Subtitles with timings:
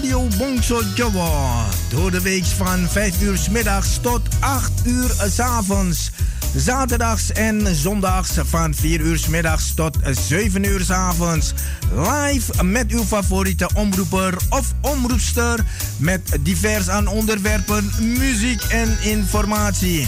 [0.00, 1.64] Radio Bongso Jowo.
[1.88, 6.10] Door de week van 5 uur s middags tot 8 uur s avonds.
[6.56, 9.98] Zaterdags en zondags van 4 uur s middags tot
[10.28, 11.52] 7 uur s avonds.
[11.94, 15.64] Live met uw favoriete omroeper of omroepster.
[15.96, 20.06] Met divers aan onderwerpen, muziek en informatie.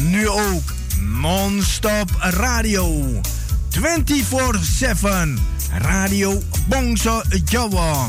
[0.00, 0.72] Nu ook
[1.20, 3.20] non-stop radio.
[3.70, 5.38] 24-7.
[5.78, 8.08] Radio Bongso Jawa.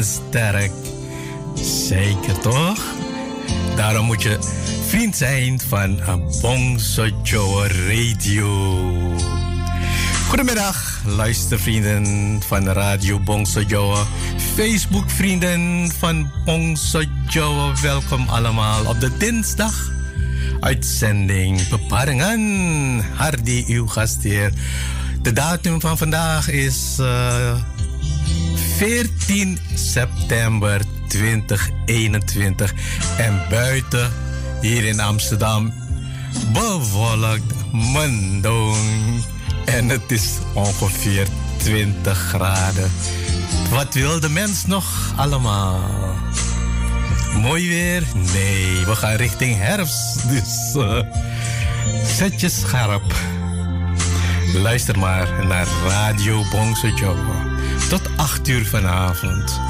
[0.00, 0.70] Sterk.
[1.54, 2.84] Zeker toch?
[3.76, 4.38] Daarom moet je
[4.86, 6.00] vriend zijn van
[6.40, 8.78] Bongso Joe Radio.
[10.28, 13.96] Goedemiddag, luistervrienden van Radio Bongso Joe.
[14.54, 17.72] Facebook vrienden van Bongso Joe.
[17.82, 19.92] Welkom allemaal op de dinsdag.
[20.60, 23.04] Uitzending Beparingen.
[23.14, 24.52] Hardy, uw gastheer.
[25.22, 26.96] De datum van vandaag is...
[27.00, 27.56] Uh,
[28.76, 29.13] 14
[29.74, 32.74] september 2021.
[33.16, 34.12] En buiten,
[34.60, 35.72] hier in Amsterdam,
[36.52, 39.24] bewolkt Mendong.
[39.64, 41.26] En het is ongeveer
[41.56, 42.90] 20 graden.
[43.70, 45.80] Wat wil de mens nog allemaal?
[47.40, 48.02] Mooi weer?
[48.32, 50.28] Nee, we gaan richting herfst.
[50.28, 51.00] Dus uh,
[52.16, 53.14] zet je scherp.
[54.54, 57.43] Luister maar naar Radio tot
[58.16, 59.60] 8 uur vanavond.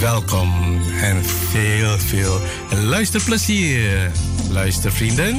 [0.00, 4.10] Welkom en veel, veel luisterplezier.
[4.50, 5.36] Luistervrienden.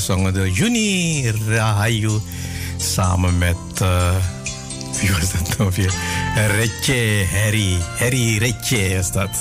[0.00, 2.20] Gezongen door Juni Rahayu.
[2.76, 4.14] Samen met, uh,
[5.00, 5.94] wie was dat nou weer?
[6.34, 7.76] Retje, Harry.
[7.98, 9.38] Harry Retje is dat.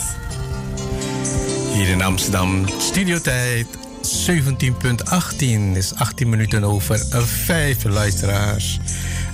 [1.74, 3.68] Hier in Amsterdam, studiotijd
[4.28, 8.80] 17.18 is 18 minuten over 5 luisteraars.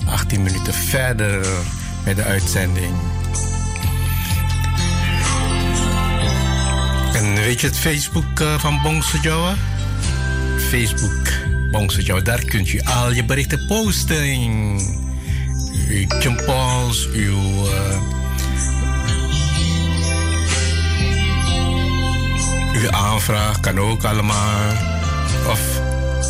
[0.05, 1.47] 18 minuten verder
[2.05, 2.93] met de uitzending.
[7.13, 9.55] En weet je het Facebook uh, van Bongse Joa?
[10.69, 11.27] Facebook
[11.71, 14.79] Bongse Joa, daar kunt u al je berichten posten.
[15.89, 17.65] Uw jumpals, uw...
[17.65, 18.01] Uh,
[22.73, 24.71] uw aanvraag kan ook allemaal.
[25.47, 25.81] Of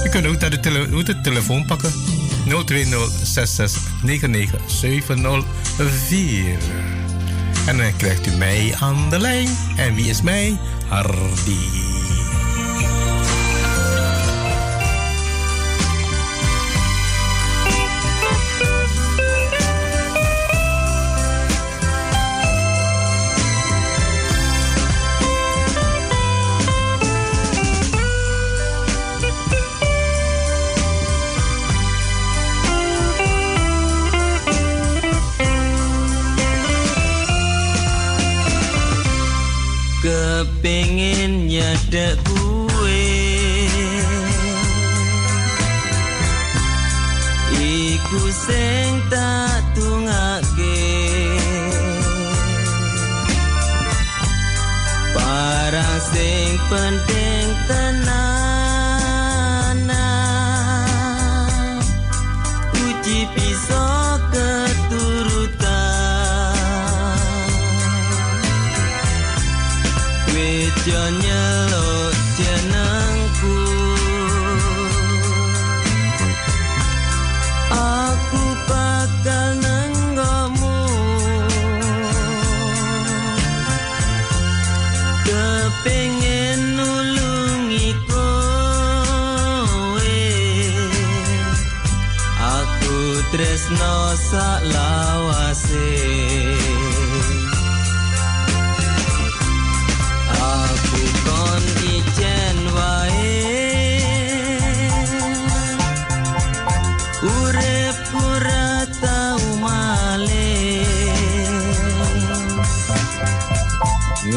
[0.04, 1.92] je kunt ook naar de, tele de telefoon pakken.
[2.66, 6.46] 020 66 99 704.
[7.68, 9.50] En dan krijgt u mij aan de lijn.
[9.78, 10.58] En wie is mij?
[10.88, 11.89] Hardy.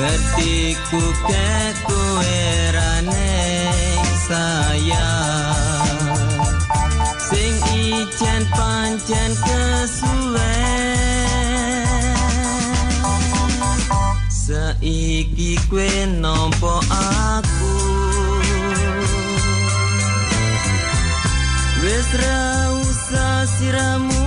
[0.02, 0.98] ngerti ku
[1.30, 3.38] kekuerane
[4.26, 5.06] saya
[7.30, 10.42] sing ijen pancen kesuwen.
[14.26, 17.78] Saiki kue nopo aku.
[21.78, 24.21] Wis ra usah siramu.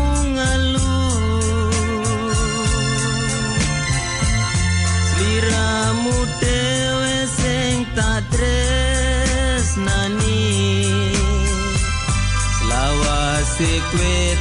[13.65, 14.34] perfect with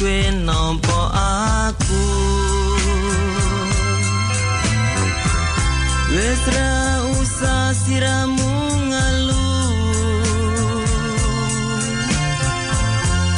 [0.00, 2.04] kue nompo aku
[6.08, 8.48] wes ra usah siramu
[8.88, 9.76] ngaluh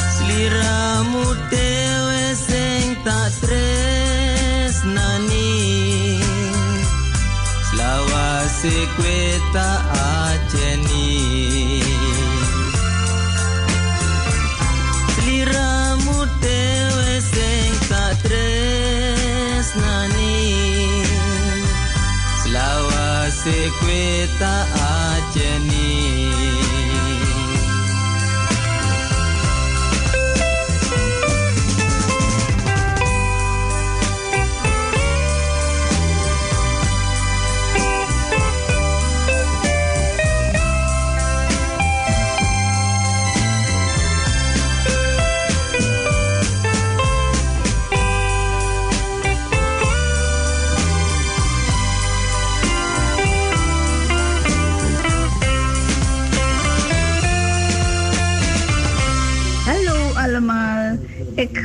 [0.07, 5.03] sliramu dewe sing tak tresnani
[7.67, 9.83] selawase kue tak
[23.43, 24.01] စေခွေ
[24.41, 24.93] တာအာ
[25.33, 25.82] ကျနေ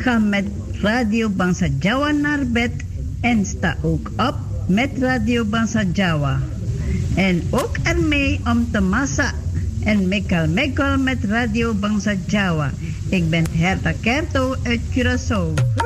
[0.08, 0.46] ga met
[0.80, 2.72] Radio Bangsa Jawa naar bed
[3.20, 4.34] en sta ook op
[4.66, 6.40] met Radio Bangsa Jawa.
[7.14, 9.32] En ook ermee om te massa
[9.84, 12.70] en mekal mekal met Radio Bangsa Jawa.
[13.08, 15.77] Ik ben Herta Kerto uit Curaçao.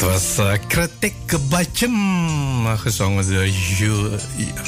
[0.00, 1.14] Was uh, Kretek
[1.48, 3.46] Bacem, gezongen door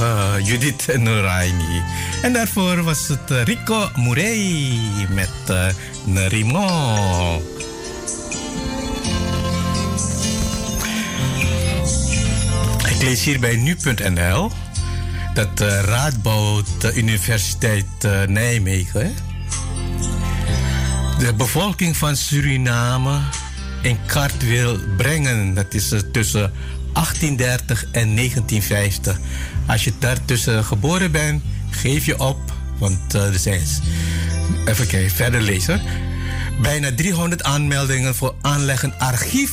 [0.01, 1.83] uh, Judith Nuraini.
[2.22, 5.31] En daarvoor was het Rico Murray met
[6.05, 7.40] uh.
[12.88, 14.51] Ik lees hier bij nu.nl
[15.35, 17.87] dat de Radboud Universiteit
[18.27, 19.14] Nijmegen
[21.18, 23.20] de bevolking van Suriname
[23.83, 25.55] in kaart wil brengen.
[25.55, 26.53] Dat is eh, tussen
[26.93, 29.19] 1830 en 1950.
[29.67, 32.38] Als je daartussen geboren bent, geef je op.
[32.79, 33.61] Want uh, er zijn.
[34.67, 35.81] Even kijken, verder lezen.
[36.62, 39.53] Bijna 300 aanmeldingen voor aanleggen archief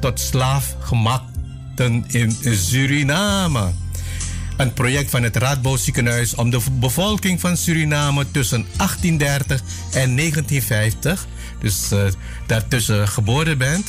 [0.00, 3.72] tot slaafgemakten in Suriname.
[4.56, 9.60] Een project van het Radbouwziekenhuis om de bevolking van Suriname tussen 1830
[9.92, 11.26] en 1950,
[11.60, 12.00] dus uh,
[12.46, 13.86] daartussen geboren bent,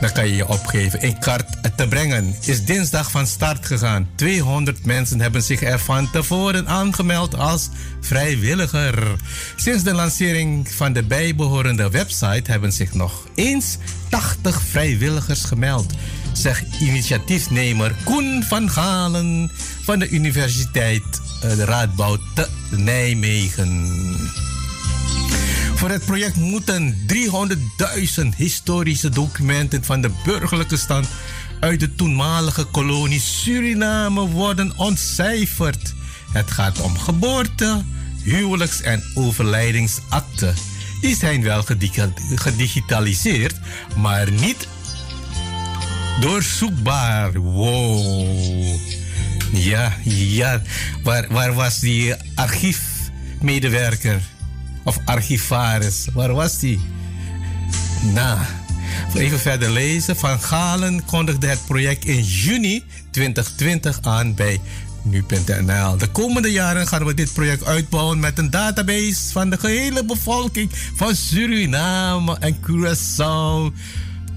[0.00, 2.34] dan kan je je opgeven in kaart te brengen.
[2.40, 4.08] Is dinsdag van start gegaan.
[4.14, 7.68] 200 mensen hebben zich er van tevoren aangemeld als
[8.00, 9.16] vrijwilliger.
[9.56, 13.76] Sinds de lancering van de bijbehorende website hebben zich nog eens
[14.08, 15.92] 80 vrijwilligers gemeld.
[16.32, 19.50] Zegt initiatiefnemer Koen van Galen
[19.82, 24.55] van de Universiteit eh, de Raadbouw te Nijmegen.
[25.76, 31.08] Voor het project moeten 300.000 historische documenten van de burgerlijke stand
[31.60, 35.94] uit de toenmalige kolonie Suriname worden ontcijferd.
[36.32, 37.82] Het gaat om geboorte,
[38.22, 40.54] huwelijks- en overlijdingsakten.
[41.00, 41.62] Die zijn wel
[42.34, 43.54] gedigitaliseerd,
[43.96, 44.68] maar niet
[46.20, 47.32] doorzoekbaar.
[47.40, 48.76] Wow.
[49.52, 50.62] Ja, ja.
[51.02, 54.20] Waar, waar was die archiefmedewerker?
[54.86, 56.06] Of archivaris?
[56.12, 56.80] Waar was die?
[58.14, 58.38] Nou,
[59.14, 60.16] even verder lezen.
[60.16, 64.60] Van Galen kondigde het project in juni 2020 aan bij
[65.02, 65.96] nu.nl.
[65.96, 70.70] De komende jaren gaan we dit project uitbouwen met een database van de gehele bevolking
[70.94, 73.74] van Suriname en Curaçao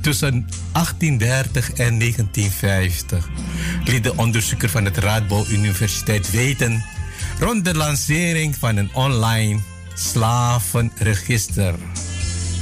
[0.01, 3.29] tussen 1830 en 1950.
[3.85, 6.83] Liet de onderzoeker van het Radboud Universiteit weten
[7.39, 9.59] rond de lancering van een online
[9.99, 11.75] slavenregister.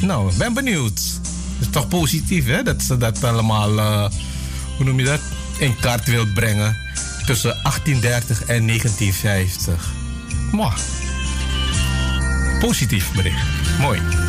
[0.02, 1.00] Nou, ben benieuwd.
[1.58, 4.10] Het is toch positief hè, dat ze dat allemaal, uh,
[4.78, 5.22] hoe noem je dat,
[5.58, 6.78] in kaart wil brengen
[7.26, 9.94] tussen 1830 en 1950.
[10.52, 10.74] Mooi.
[12.60, 13.46] Positief bericht.
[13.80, 14.27] Mooi.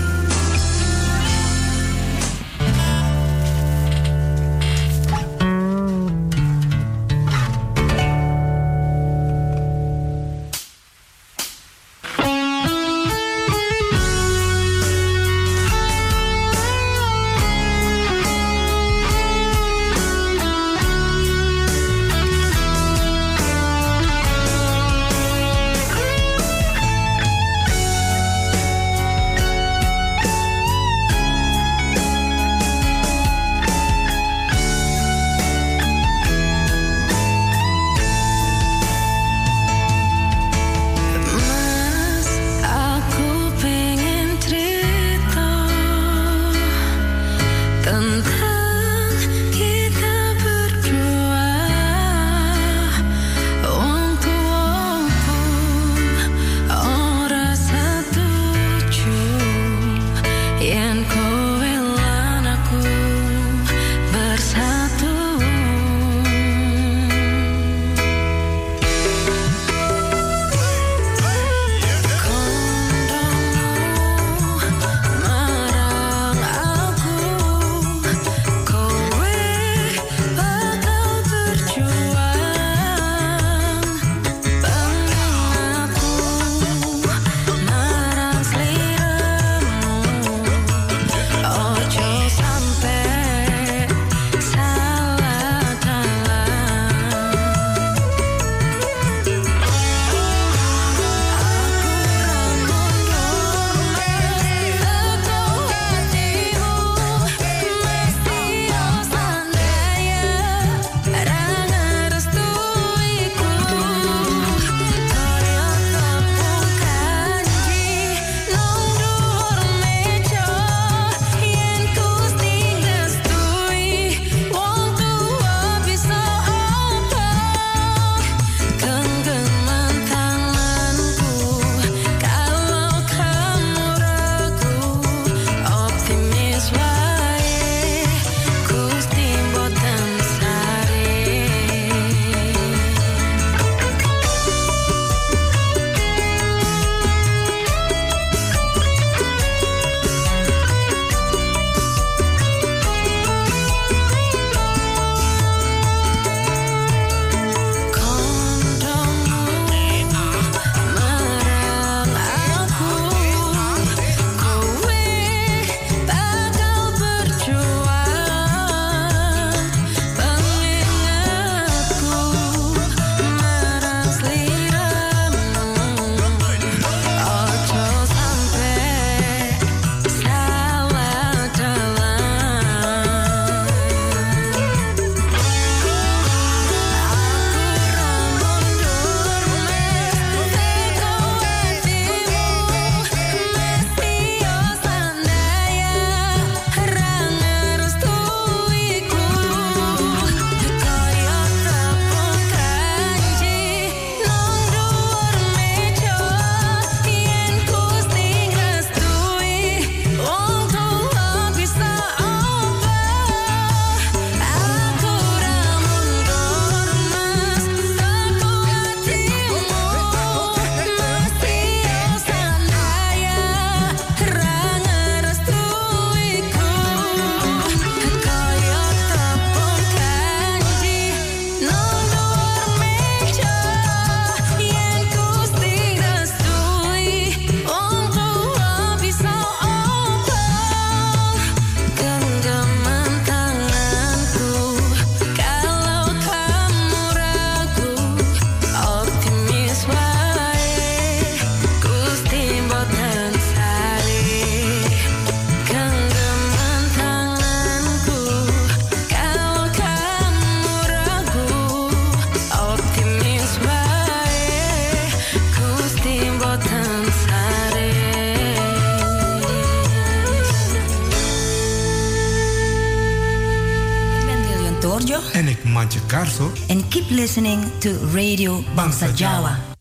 [275.64, 276.52] Mantje Carso.
[276.70, 279.77] And keep listening to Radio Bangsa Jawa.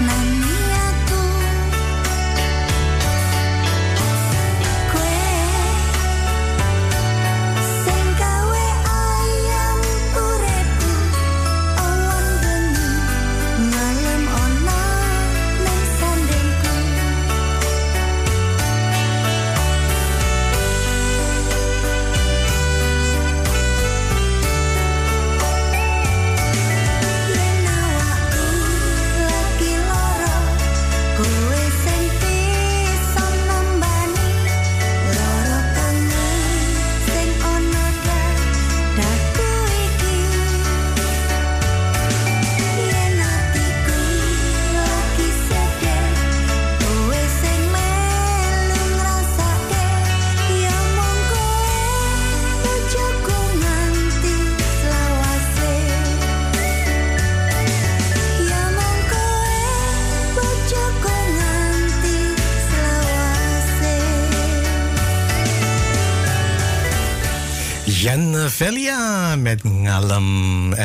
[0.00, 0.39] Nana.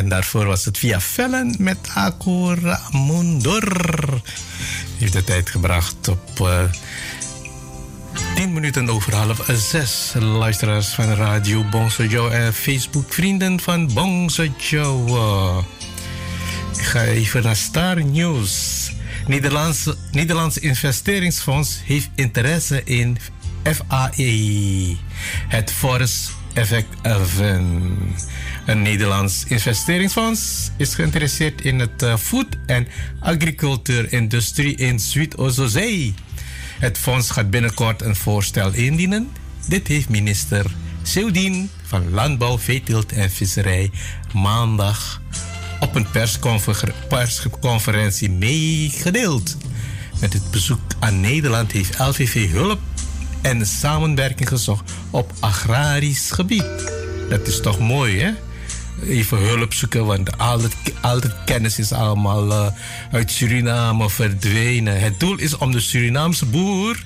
[0.06, 4.22] En daarvoor was het via Vellen met Akura Mundur.
[4.98, 6.70] Heeft de tijd gebracht op uh, eh,
[8.36, 10.14] 10 minuten over half zes.
[10.20, 15.64] Luisteraars van Radio Bongso Joe en Facebook vrienden van Bongso Joe.
[16.78, 18.92] Ik ga even naar Star News.
[19.28, 23.18] Nederlandse, Nederlandse investeringsfonds heeft interesse in
[23.64, 24.98] FAE,
[25.48, 28.28] het Forest Effect Event.
[28.66, 32.88] Een Nederlands investeringsfonds is geïnteresseerd in het uh, food- en
[33.20, 36.14] agricultuurindustrie in Zuid-Oostzee.
[36.80, 39.32] Het fonds gaat binnenkort een voorstel indienen.
[39.68, 40.66] Dit heeft minister
[41.02, 43.92] Seudien van Landbouw, Veeteelt en Visserij
[44.34, 45.22] maandag
[45.80, 46.08] op een
[47.08, 49.58] persconferentie meegedeeld.
[50.22, 52.80] Met het bezoek aan Nederland heeft LVV hulp
[53.46, 56.92] en samenwerking gezocht op agrarisch gebied.
[57.30, 58.32] Dat is toch mooi, hè?
[59.08, 60.62] Even hulp zoeken, want al
[61.02, 62.68] het, kennis is allemaal uh,
[63.12, 65.00] uit Suriname verdwenen.
[65.00, 67.04] Het doel is om de Surinaamse boer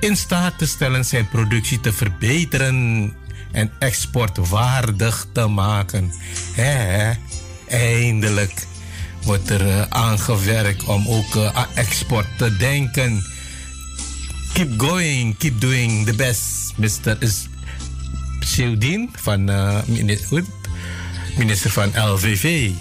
[0.00, 3.12] in staat te stellen zijn productie te verbeteren
[3.52, 6.12] en exportwaardig te maken.
[6.52, 7.12] Hè?
[7.68, 8.66] Eindelijk
[9.22, 13.35] wordt er uh, aan gewerkt om ook uh, aan export te denken.
[14.56, 17.12] Keep going, keep doing the best, Mr.
[18.40, 19.84] Sildin van uh,
[21.36, 22.72] minister van LVV.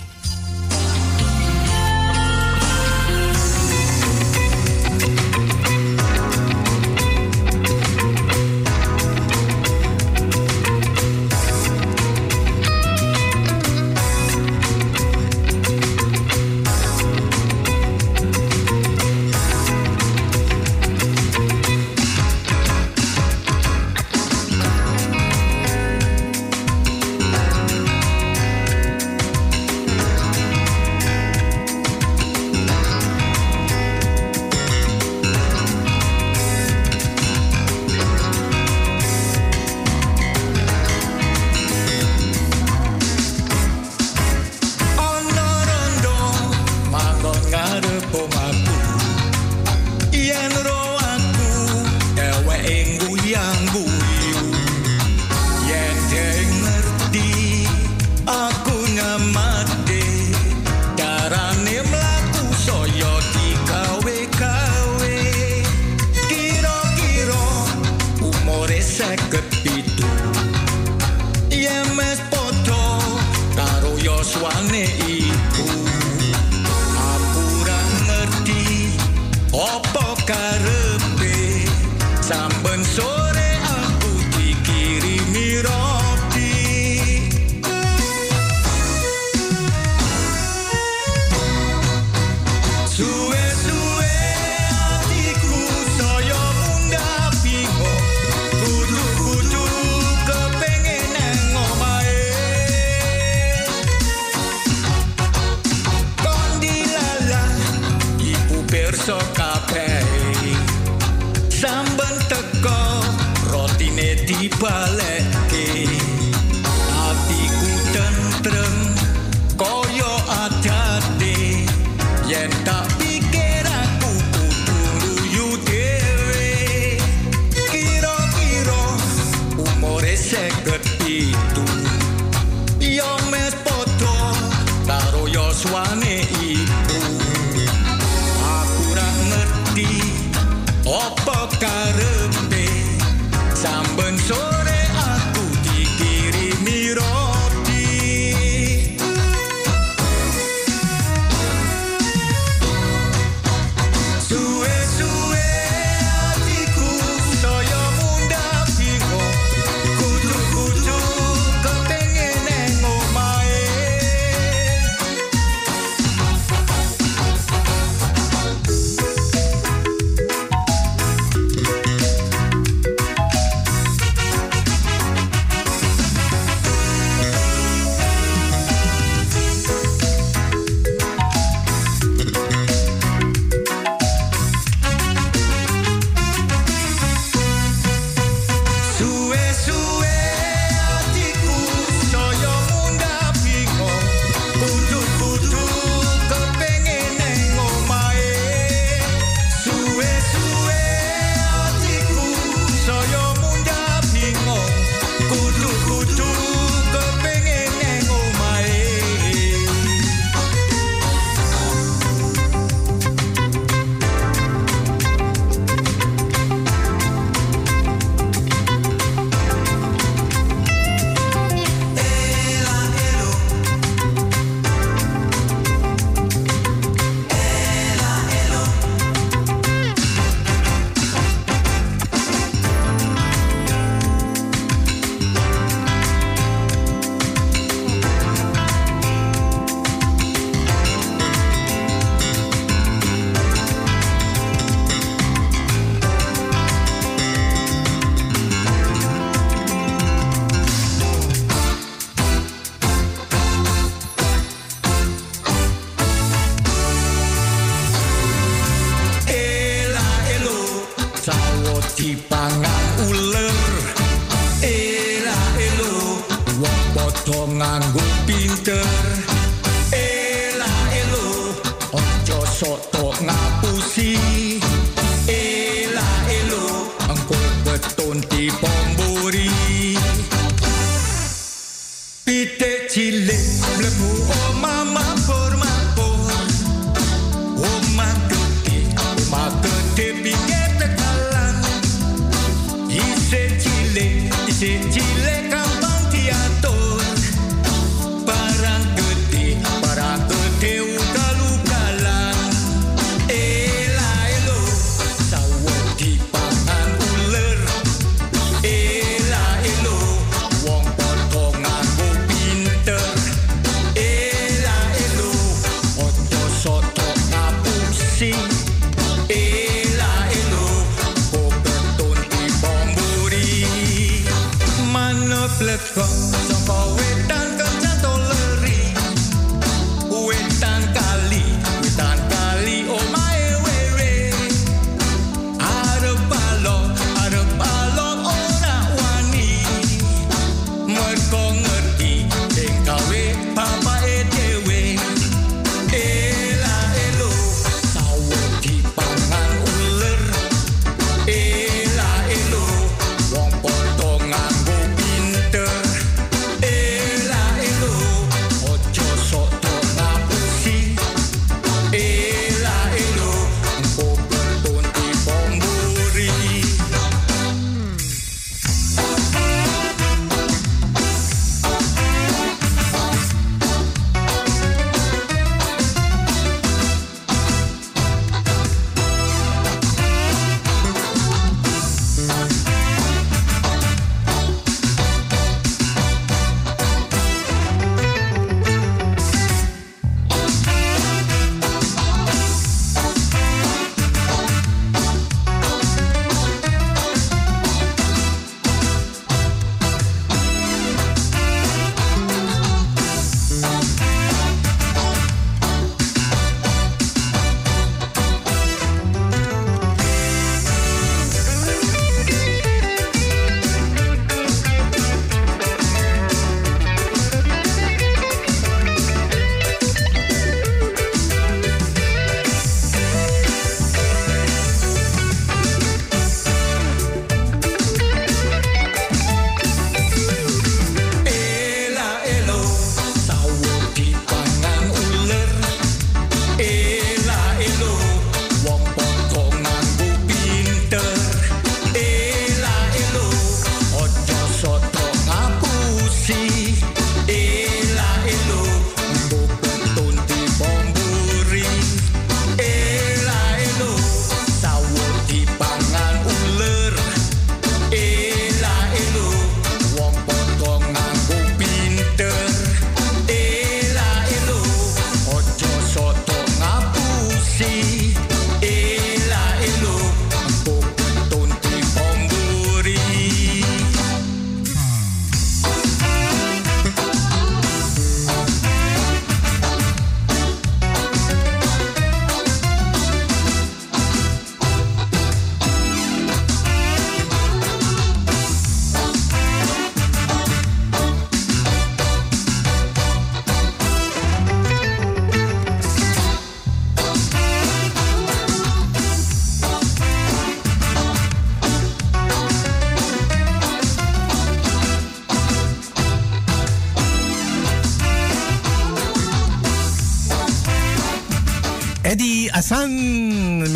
[267.34, 269.15] nganggo pinter.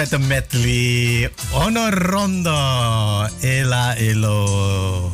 [0.10, 1.32] Met een medley.
[1.52, 3.28] Honor Rondo.
[3.42, 5.12] Ela Elo.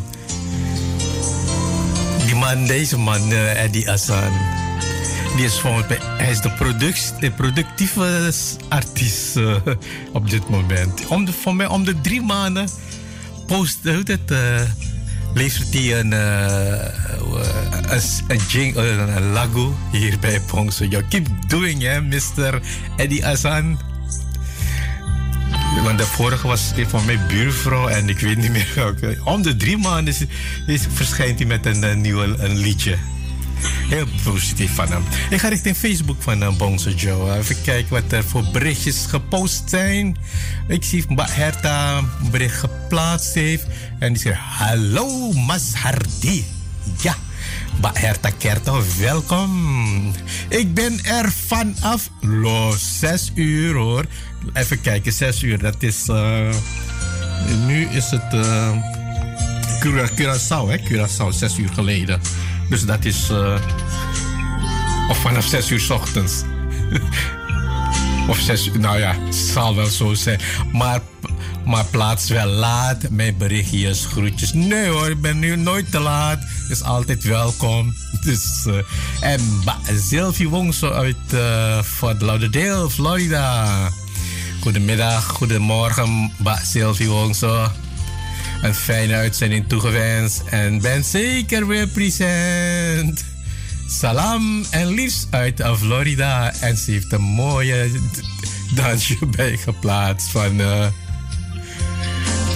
[2.25, 4.31] Die man, deze man, uh, Eddie Asan.
[5.35, 8.33] Die is volgens mij, hij is de, product, de productieve
[8.69, 9.55] artiest uh,
[10.11, 11.07] op dit moment.
[11.07, 12.69] Om de, voor mij, om de drie maanden
[13.47, 14.61] post, hoe het, uh,
[15.33, 16.11] levert hij een,
[18.27, 20.87] een, jing, een lago hier bij Pongso.
[21.09, 22.61] Keep doing, hè, Mr.
[22.97, 23.93] Eddie Azan.
[25.83, 29.17] Want de vorige was van mijn buurvrouw en ik weet niet meer welke.
[29.23, 30.25] Om de drie maanden is,
[30.67, 32.97] is, verschijnt hij met een, een nieuw een liedje.
[33.89, 35.03] Heel positief van hem.
[35.29, 37.37] Ik ga richting Facebook van uh, Bongso Joe.
[37.37, 40.17] Even kijken wat er voor berichtjes gepost zijn.
[40.67, 43.65] Ik zie Herta een bericht geplaatst heeft.
[43.99, 46.43] En die zegt: Hallo, Mas Hardy.
[47.01, 47.15] Ja.
[47.93, 50.13] Herta Kerto, welkom.
[50.49, 54.05] Ik ben er vanaf lo, 6 uur hoor.
[54.53, 56.07] Even kijken, 6 uur, dat is.
[56.07, 56.49] Uh,
[57.65, 58.33] nu is het.
[58.33, 58.69] Uh,
[60.15, 60.77] Curaçao, hè?
[60.77, 62.21] Curaçao, 6 uur geleden.
[62.69, 63.29] Dus dat is.
[63.31, 63.55] Uh,
[65.09, 66.43] of vanaf 6 uur s ochtends.
[68.29, 70.39] of 6 uur, nou ja, zal wel zo zijn.
[70.71, 71.01] Maar
[71.65, 74.53] maar plaats wel laat mijn berichtjes, groetjes.
[74.53, 76.43] Nee hoor, ik ben nu nooit te laat.
[76.69, 77.93] Is altijd welkom.
[78.25, 78.75] Dus, uh,
[79.19, 79.41] en
[80.07, 83.89] Sylvie Wongso uit uh, Fort Lauderdale, Florida.
[84.65, 87.71] Goedemiddag, goedemorgen, ba, Sylvie Wongso.
[88.61, 90.43] Een fijne uitzending toegewenst.
[90.49, 93.25] En ben zeker weer present.
[93.87, 96.53] Salam en liefst uit Florida.
[96.53, 97.91] En ze heeft een mooie
[98.75, 100.59] dansje bijgeplaatst van...
[100.59, 100.85] Uh,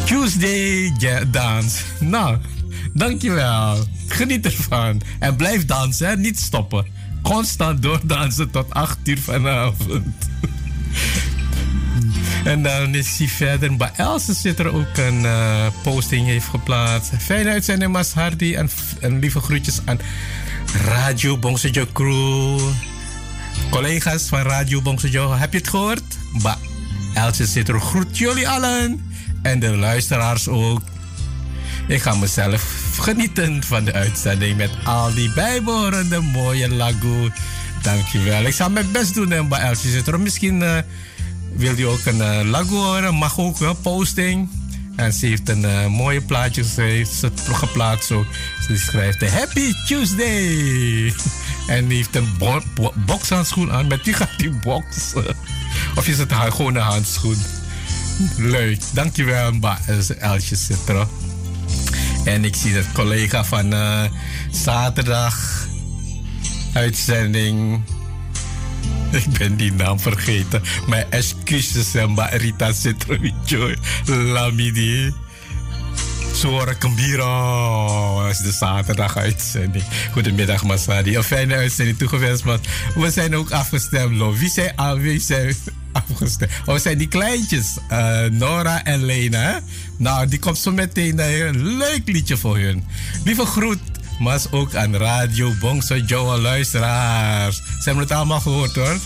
[0.06, 0.94] Tuesday
[1.32, 1.78] Dance.
[2.00, 2.38] Nou,
[2.94, 3.86] dankjewel.
[4.08, 5.02] Geniet ervan.
[5.20, 6.86] En blijf dansen, niet stoppen.
[7.22, 10.06] Constant doordansen tot 8 uur vanavond.
[12.44, 13.78] en dan is hij verder.
[13.78, 17.12] Bij Else zit er ook een uh, posting heeft geplaatst.
[17.20, 18.56] Fijne uitzending, Mas Hardy.
[19.00, 20.00] En, lieve groetjes aan
[20.86, 22.60] Radio Bongsejo Crew.
[23.70, 26.18] Collega's van Radio Bongsejo, heb je het gehoord?
[26.42, 26.58] Ba,
[27.14, 27.80] Else zit er.
[27.80, 29.12] Groet jullie allen
[29.42, 30.82] en de luisteraars ook.
[31.88, 37.32] Ik ga mezelf genieten van de uitzending met al die bijbehorende mooie lagoe.
[37.82, 38.44] Dankjewel.
[38.44, 40.20] Ik zal mijn best doen en bij Elsie zit er.
[40.20, 40.78] Misschien uh,
[41.56, 43.16] wil je ook een uh, lagoe horen.
[43.16, 44.50] Mag ook wel posting.
[44.96, 47.06] En ze heeft een uh, mooie plaatje ze
[47.52, 48.08] geplaatst.
[48.08, 48.26] Zo.
[48.68, 51.14] Ze schrijft Happy Tuesday.
[51.76, 52.62] en die heeft een bo
[53.06, 53.88] bokshandschoen aan.
[53.88, 55.26] Met wie gaat die boksen?
[55.98, 57.38] of is het haar gewoon een handschoen?
[58.38, 59.52] Leuk, dankjewel
[60.20, 61.10] Elsje Citro.
[62.26, 64.04] En ik zie dat collega van uh,
[64.52, 65.68] zaterdag
[66.74, 67.82] uitzending.
[69.26, 70.62] Ik ben die naam vergeten.
[70.88, 73.18] Mijn excuses, Mba Rita Citro.
[74.06, 75.14] Lamidi.
[76.34, 78.24] Zora Kambira.
[78.24, 79.84] Dat is de zaterdag uitzending.
[80.12, 81.16] Goedemiddag, Masadi.
[81.16, 82.60] Een fijne uitzending toegewenst, maar
[82.96, 84.16] we zijn ook afgestemd.
[84.16, 84.34] Lo.
[84.34, 85.56] Wie zijn, wie zijn
[85.92, 86.52] afgestemd?
[86.66, 87.78] Oh, zijn die kleintjes.
[87.92, 89.62] Uh, Nora en Lena.
[89.98, 92.84] Nou, die komt zo meteen een leuk liedje voor hun.
[93.24, 93.80] Lieve groet.
[94.20, 97.56] Maar ook aan Radio Bongso Joe luisteraars.
[97.56, 98.98] Ze hebben het allemaal gehoord hoor.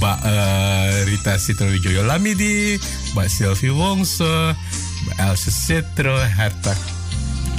[0.00, 2.78] ba, uh, Rita Citro Jojo Lamidi.
[3.14, 4.54] Ba Sylvie Wongso.
[5.16, 6.74] Elsa Citro, Herta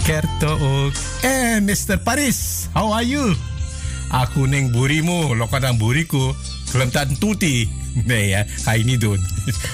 [0.03, 0.93] Kerto ook.
[1.21, 1.97] En Mr.
[2.03, 3.36] Paris, how are you?
[4.09, 6.36] Aku neng burimu, lokadang buriku,
[6.71, 7.65] kelentan tuti.
[8.05, 9.19] Nee, ya, ga je niet doen.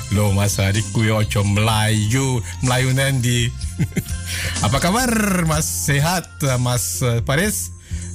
[0.09, 3.51] Lo mas hari kuyocho Melayu, Melayu Nandi.
[4.61, 5.11] Apa kabar
[5.49, 6.27] Mas sehat
[6.59, 7.71] Mas Paris?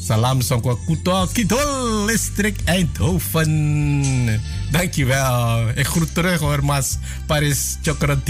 [0.06, 3.50] Salam Songko Kuto Kidol Listrik Eindhoven.
[4.70, 5.74] Dankjewel.
[5.74, 8.22] Ik groet terug hoor Mas Paris Chokran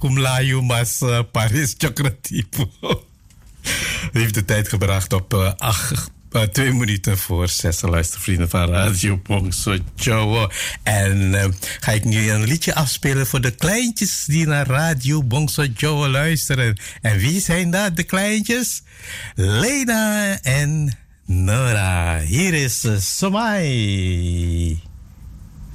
[0.00, 2.70] aku Melayu, mas uh, Paris Chokratipo.
[4.12, 9.16] heeft de tijd gebracht op uh, acht, uh, twee minuten voor zes luistervrienden van Radio
[9.16, 10.48] Pongso Jowo.
[10.82, 11.34] En
[11.80, 16.78] ga ik nu een liedje afspelen voor de kleintjes die naar Radio Bongso Jowo luisteren.
[17.00, 18.82] En wie zijn dat, de kleintjes?
[19.34, 22.20] Lena en Nora.
[22.20, 24.80] Hier is Somai.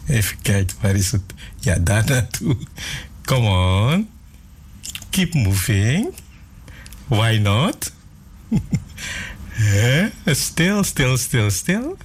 [0.07, 1.21] Even kijken, waar is het?
[1.59, 2.57] Ja, daar naartoe.
[3.25, 4.13] Come on.
[5.15, 6.13] Keep moving.
[7.07, 7.89] Why not?
[10.33, 11.97] stil, stil, stil, stil.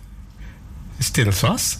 [0.98, 1.78] Stil vast.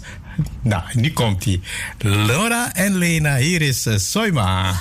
[0.62, 1.60] Nou, nu komt hij.
[1.98, 4.80] Laura en Lena, hier is uh, Soima.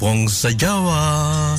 [0.00, 1.56] Bongsa Jawa.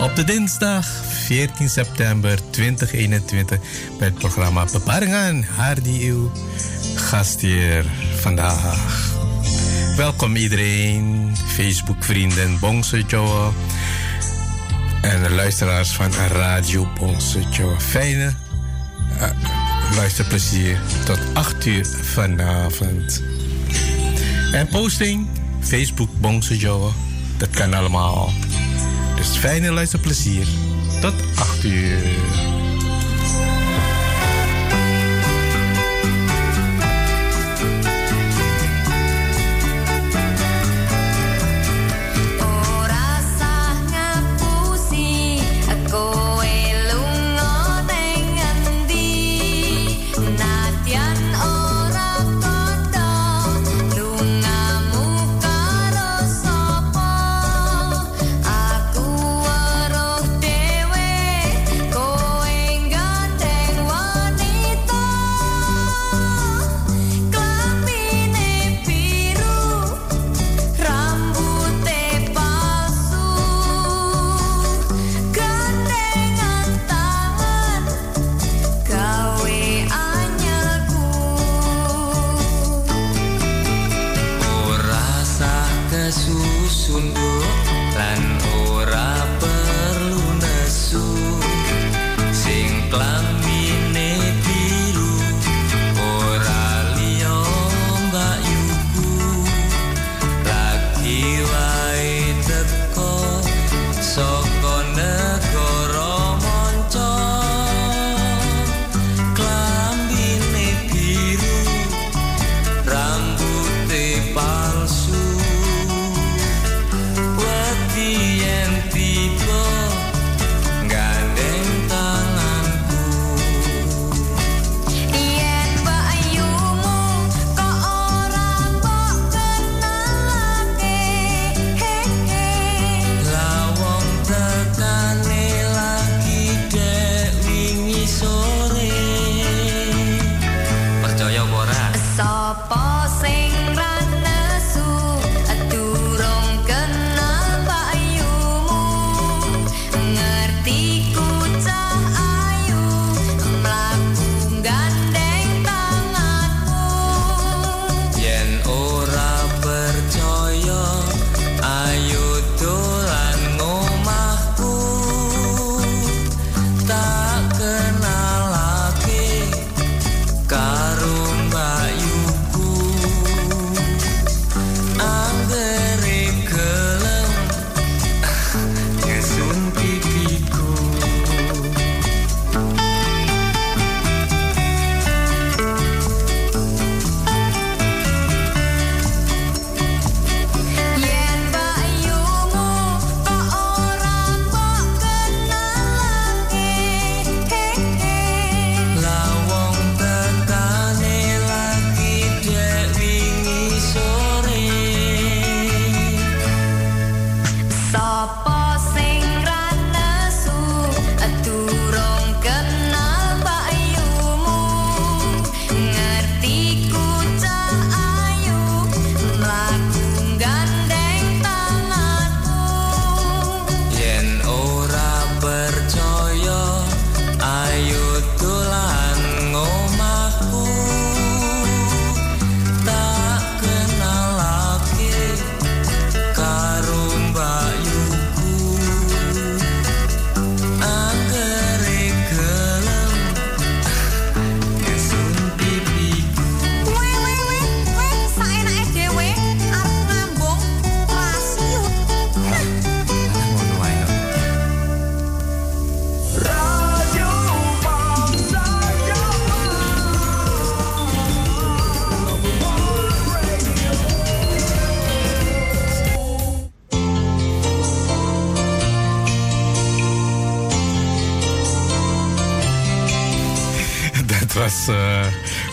[0.00, 0.86] Op de dinsdag
[1.26, 3.58] 14 september 2021
[3.98, 6.30] bij het programma Beparingen Hardy uw
[6.94, 7.84] gastheer
[8.14, 9.14] vandaag.
[9.96, 13.50] Welkom iedereen, Facebook-vrienden Bongsa Jawa
[15.02, 17.80] en de luisteraars van Radio Bongsa Jawa.
[17.80, 18.32] Fijne
[19.16, 19.28] uh,
[19.96, 23.22] luisterplezier tot 8 uur vanavond.
[24.52, 25.26] En posting
[25.60, 26.90] Facebook Bongse Joe.
[27.40, 28.32] Dat kan allemaal.
[29.16, 30.46] Dus fijne luisterplezier.
[31.00, 32.49] Tot 8 uur.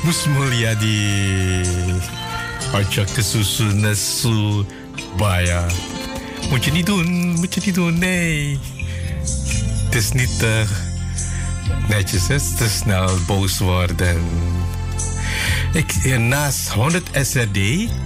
[0.08, 0.98] Musmulia di
[2.72, 4.64] Ojo kesusu nesu
[5.18, 5.66] Baya.
[6.50, 8.60] Moet je niet doen, moet je niet doen, nee.
[9.86, 10.70] Het is niet uh,
[11.88, 12.38] netjes, hè?
[12.58, 14.24] te snel boos worden.
[15.74, 17.60] Ik, naast 100 SRD,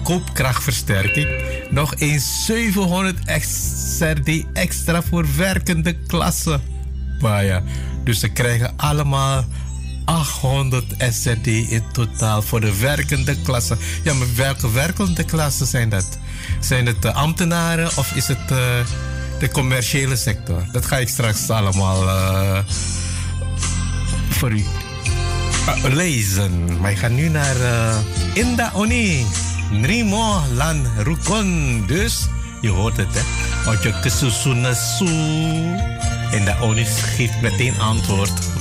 [0.04, 1.28] koopkrachtversterking,
[1.70, 3.18] nog eens 700
[3.98, 6.62] SRD extra voor werkende klassen.
[7.20, 7.64] Baya.
[8.04, 9.46] Dus ze krijgen allemaal
[10.06, 13.78] 800 SRD in totaal voor de werkende klassen.
[14.04, 16.18] Ja, maar welke werkende klassen zijn dat?
[16.60, 18.58] Zijn het de ambtenaren of is het uh,
[19.40, 20.64] de commerciële sector?
[20.72, 22.58] Dat ga ik straks allemaal uh,
[24.30, 24.66] voor u
[25.68, 26.80] uh, lezen.
[26.80, 27.56] Maar ik ga nu naar
[28.34, 29.26] Inda Oni.
[29.72, 31.84] Nrimo Lan Rukon.
[31.88, 32.28] Dus
[32.62, 33.22] je hoort het, hè?
[33.70, 35.06] Ojo kesusunesu.
[36.32, 38.61] Inda Oni geeft meteen antwoord.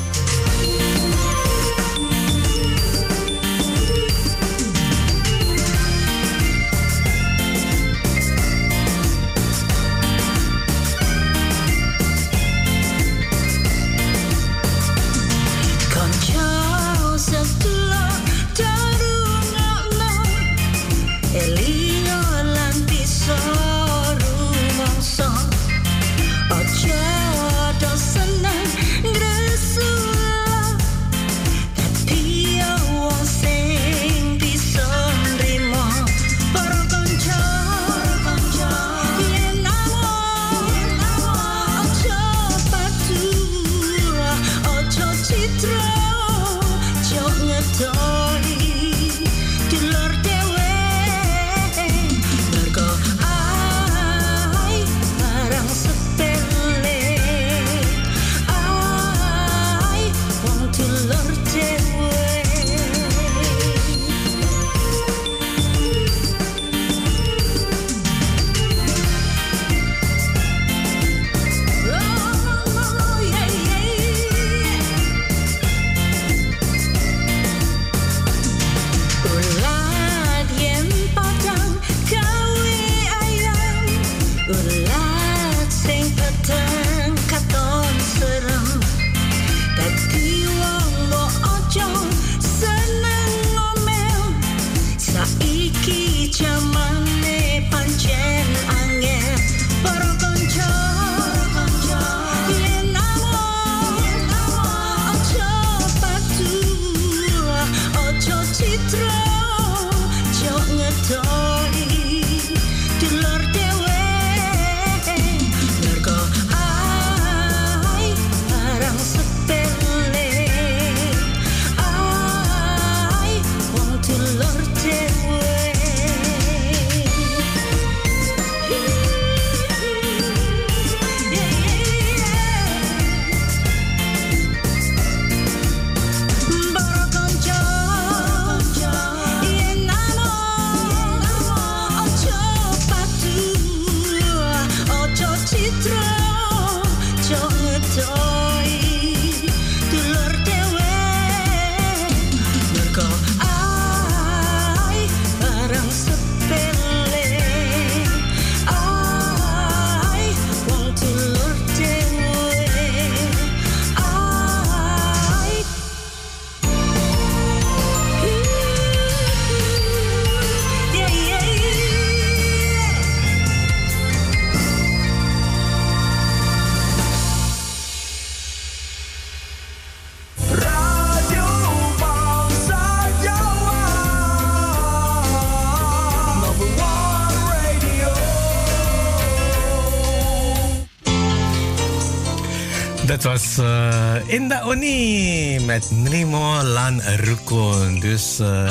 [193.30, 198.00] Was uh, Inda Oni met Nemo Lan Rukun.
[198.00, 198.70] Dus uh,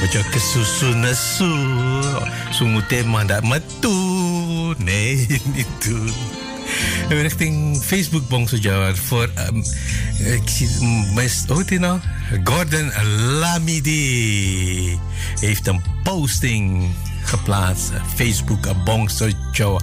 [0.00, 1.54] wat je kesusu nesu.
[3.26, 4.74] Dat metu.
[4.76, 6.12] Nee, niet doen.
[7.08, 9.64] Richting Facebook Bongso Jawar voor um,
[10.18, 10.68] ik zie
[11.48, 12.00] hoe heet nou?
[12.44, 12.92] Gordon
[13.38, 14.98] Lamidi
[15.40, 16.90] heeft een posting
[17.24, 17.90] geplaatst.
[18.14, 19.82] Facebook Bongso Jawar.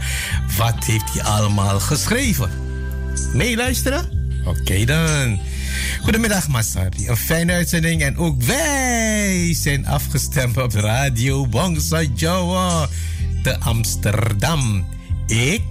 [0.58, 2.65] Wat heeft hij allemaal geschreven?
[3.34, 4.26] Meeluisteren?
[4.46, 5.40] Oké dan.
[6.02, 7.08] Goedemiddag Masari.
[7.08, 12.88] Een fijne uitzending en ook wij zijn afgestemd op Radio Bangsa Jawa
[13.44, 14.86] te Amsterdam.
[15.28, 15.62] Ik,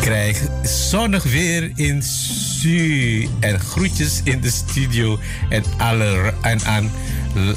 [0.00, 3.28] krijg zonnig weer in Su.
[3.40, 5.18] En groetjes in de studio
[5.48, 6.90] en, alle, en aan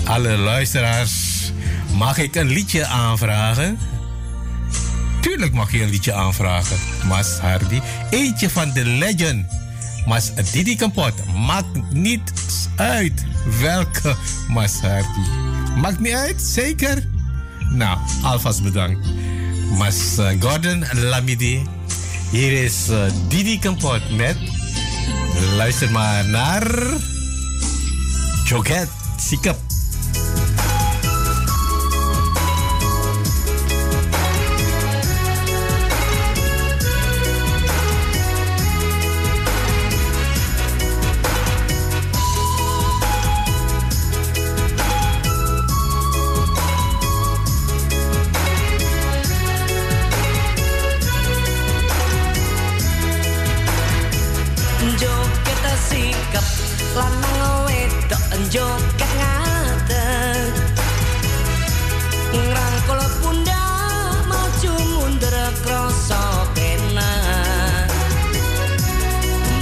[0.04, 1.12] alle luisteraars.
[1.96, 3.78] Mag ik een liedje aanvragen?
[5.24, 6.78] Tuurlijk mag je een liedje aanvragen,
[7.08, 7.82] Mas Hardy.
[8.10, 9.46] Eentje van de legend,
[10.06, 11.14] Mas Didi Kampot.
[11.36, 12.34] Maakt niet
[12.76, 13.26] uit
[13.60, 14.16] welke
[14.48, 15.30] Mas Hardy.
[15.76, 17.08] Maakt niet uit, zeker?
[17.70, 19.08] Nou, alvast bedankt.
[19.78, 21.62] Mas uh, Gordon Lamidi.
[22.30, 22.98] Hier is uh,
[23.28, 24.38] Didi Kampot met...
[25.56, 26.68] Luister maar naar...
[28.46, 28.88] Joket
[29.18, 29.73] Sikap.
[58.44, 60.52] menonjol ke ngaten.
[62.36, 63.72] Ngrangkul mau
[64.28, 67.88] maju mundur krasa penak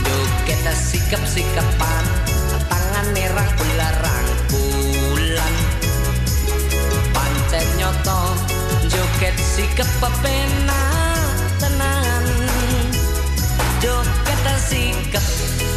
[0.01, 2.05] Joget sikap-sikapan
[2.73, 5.53] tangan merah bularang bulan.
[7.13, 8.33] Pancen nyoto
[8.89, 12.25] joget sikap pepenak tenan.
[13.77, 15.25] Joget sikap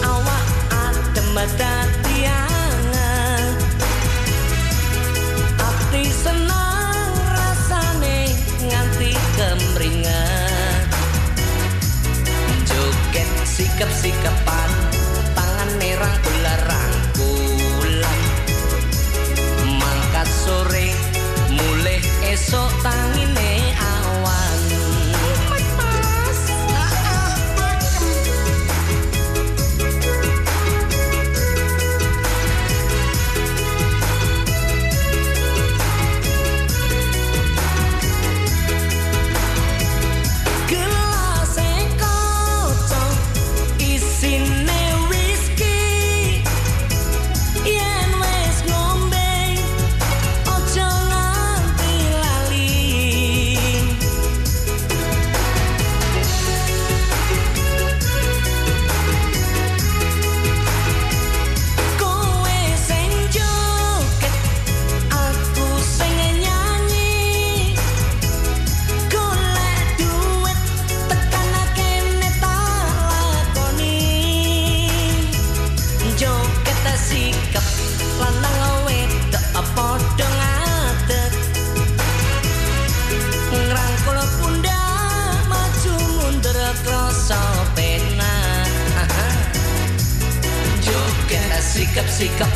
[0.01, 2.53] awak adem dadi
[13.74, 14.70] sikep-sikepan
[15.34, 18.22] tangan merang gularang kulang
[19.66, 20.94] mangkat sore
[21.51, 23.03] mulai esok tangan
[92.16, 92.53] Mexico.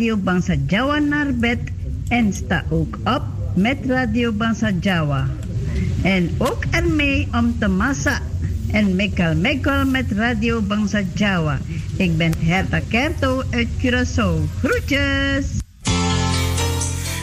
[0.00, 1.58] Radio Bangsa Jawa naar bed
[2.08, 3.22] en sta ook op
[3.54, 5.28] met Radio Bangsa Jawa.
[6.02, 8.20] En ook ermee om te massa
[8.70, 11.58] en mekal mekal met Radio Bangsa Jawa.
[11.96, 14.48] Ik ben Herta Kerto uit Curaçao.
[14.62, 15.46] Groetjes!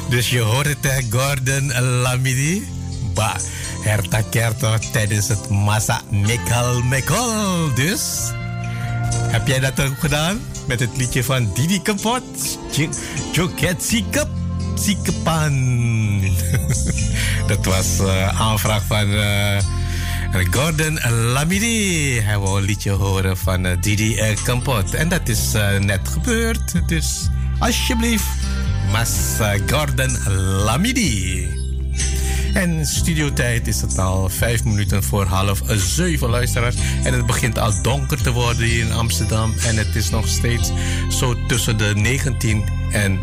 [0.10, 2.64] Dus je hoort het, Gordon Lamidi.
[3.14, 3.36] Bah,
[3.84, 7.74] Herta Kerto tijdens het massa mekal mekal.
[7.76, 8.32] Dus,
[9.32, 10.38] heb jij dat ook gedaan?
[10.68, 12.60] Met het liedje van Didi Kapot.
[13.31, 14.27] Joket Sikap.
[14.76, 16.22] Sikapan.
[17.48, 19.57] dat was uh, aanvraag van uh,
[20.52, 22.19] Gordon Lamidi.
[22.19, 24.94] Hij wou een liedje horen van uh, Didi Kapot.
[24.94, 26.88] En dat is net gebeurd.
[26.88, 27.30] Dus
[27.60, 28.26] alsjeblieft,
[28.91, 29.10] Mas
[29.68, 30.18] Gordon
[30.64, 31.57] Lamidi.
[32.58, 36.76] En studiotijd is het al vijf minuten voor half zeven luisteraars.
[37.04, 39.54] En het begint al donker te worden hier in Amsterdam.
[39.66, 40.72] En het is nog steeds
[41.10, 43.20] zo tussen de 19 en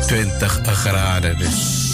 [0.00, 1.38] 20 graden.
[1.38, 1.84] Dus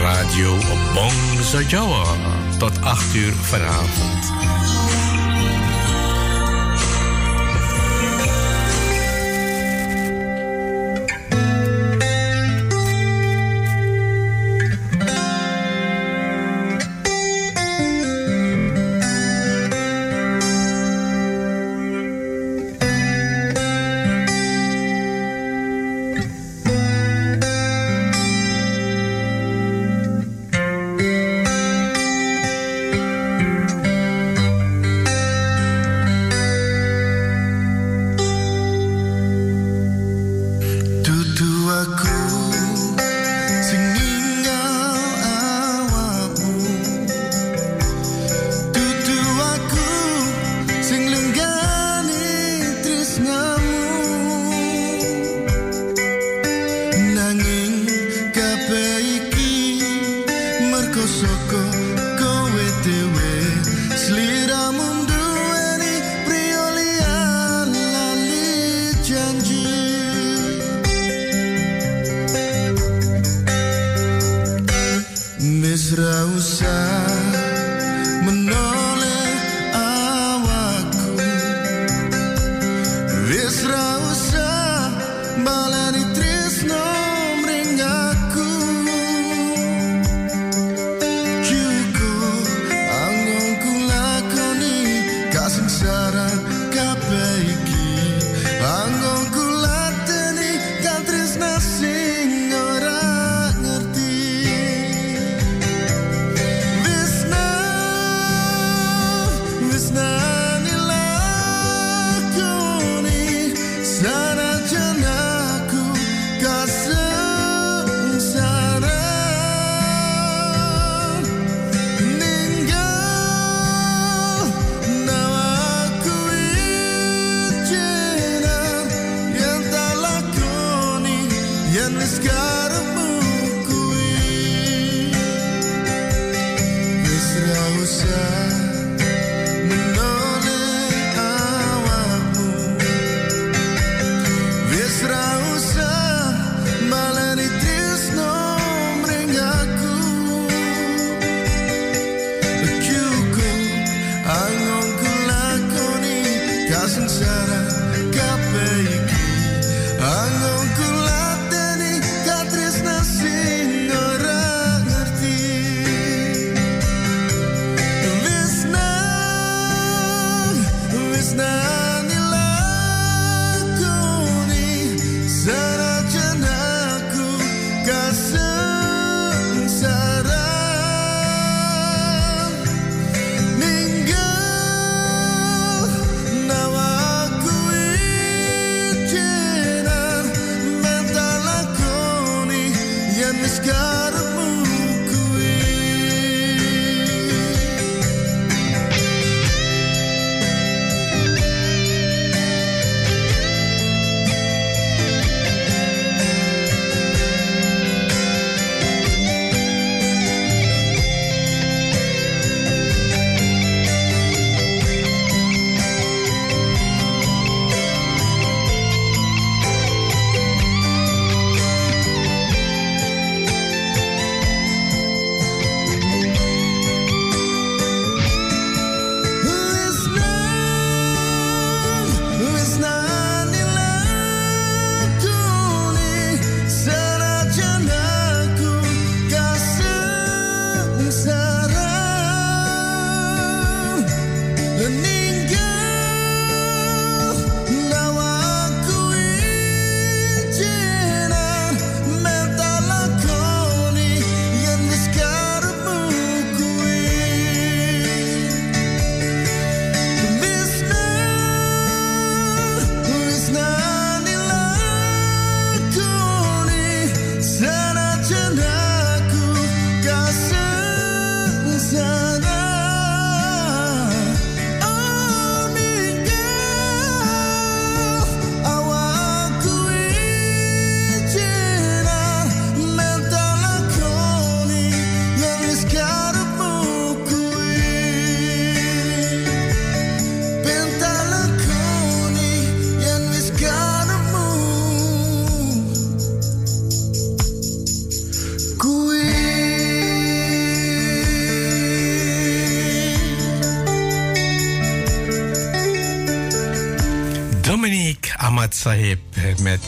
[0.00, 0.56] Radio
[0.94, 2.04] Bongsa Jawa
[2.58, 4.79] tot 8 uur vanavond.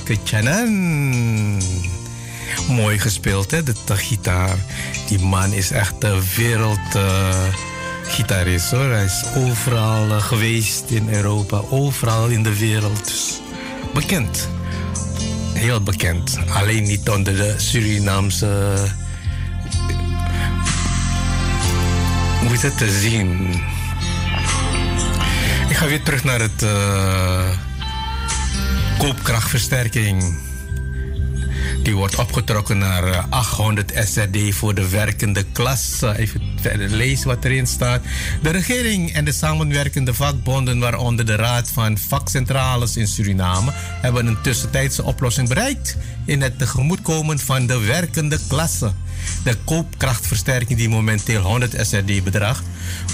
[0.09, 1.63] Met Ketchanan.
[2.69, 4.57] Mooi gespeeld, hè, de, gitaar.
[5.07, 8.91] Die man is echt de wereldgitarist, hoor.
[8.91, 13.13] Hij is overal eh, geweest in Europa, overal in de wereld.
[13.95, 14.49] Bekend.
[15.53, 16.39] Heel bekend.
[16.49, 18.75] Alleen niet onder de Surinaamse...
[22.41, 23.51] Hoe is het te zien?
[25.69, 27.32] Ik ga weer terug naar het uh,
[29.03, 30.39] koopkrachtversterking.
[31.83, 36.01] Die wordt opgetrokken naar 800 SRD voor de werkende klas.
[36.17, 38.03] Even verder lezen wat erin staat.
[38.43, 44.41] De regering en de samenwerkende vakbonden, waaronder de Raad van Vakcentrales in Suriname, hebben een
[44.43, 45.97] tussentijdse oplossing bereikt
[46.27, 48.93] in het tegemoetkomen van de werkende klasse.
[49.45, 52.65] De koopkrachtversterking, die momenteel 100 SRD bedraagt,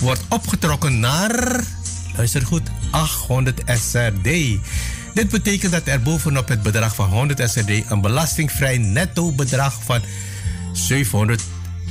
[0.01, 1.60] wordt opgetrokken naar
[2.19, 4.59] luister goed, 800 SRD.
[5.15, 10.01] Dit betekent dat er bovenop het bedrag van 100 SRD een belastingvrij netto bedrag van
[10.73, 11.43] 700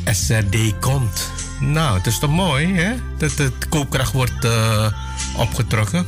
[0.06, 1.32] SRD komt.
[1.60, 2.94] Nou, het is toch mooi, hè?
[3.18, 4.88] Dat de koopkracht wordt uh,
[5.38, 6.06] opgetrokken.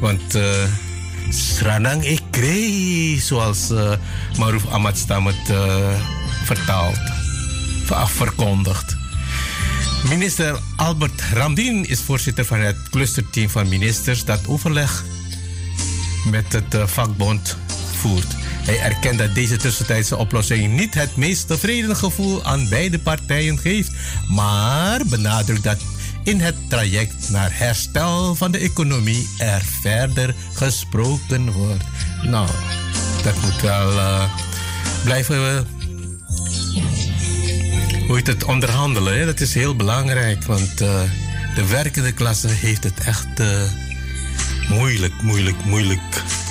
[0.00, 0.44] Want uh,
[1.30, 3.92] Sranang ik kreeg, zoals uh,
[4.38, 5.88] Maruf Amadstam het uh,
[6.44, 7.00] vertaalt,
[8.06, 8.96] verkondigt.
[10.08, 15.04] Minister Albert Ramdien is voorzitter van het clusterteam van ministers dat overleg
[16.24, 17.56] met het uh, vakbond
[17.92, 18.34] voert.
[18.40, 23.92] Hij erkent dat deze tussentijdse oplossing niet het meest tevreden gevoel aan beide partijen geeft,
[24.28, 25.78] maar benadrukt dat
[26.24, 31.84] in het traject naar herstel van de economie er verder gesproken wordt.
[32.22, 32.48] Nou,
[33.22, 34.24] dat moet wel uh,
[35.04, 35.66] blijven
[38.06, 39.26] hoe heet het, onderhandelen.
[39.26, 40.78] Dat is heel belangrijk, want
[41.54, 43.28] de werkende klasse heeft het echt
[44.70, 46.49] moeilijk, moeilijk, moeilijk.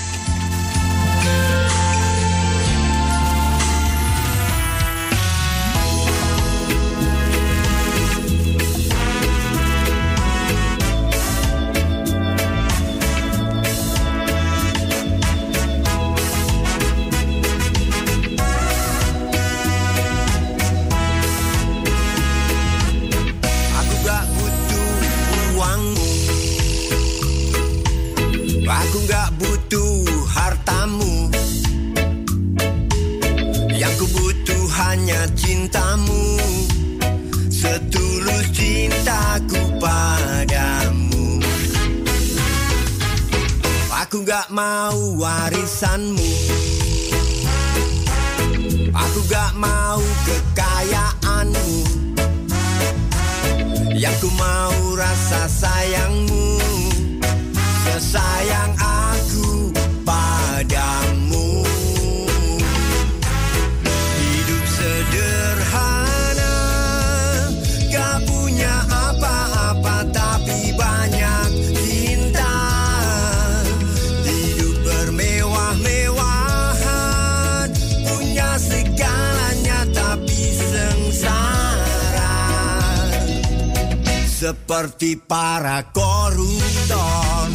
[84.90, 87.46] Seperti para koruptor.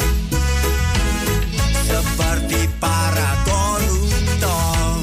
[1.83, 4.95] Seperti para koruptor.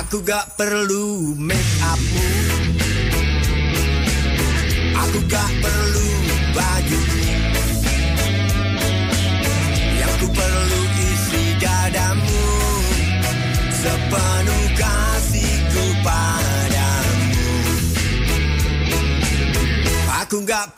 [0.00, 1.03] Aku gak perlu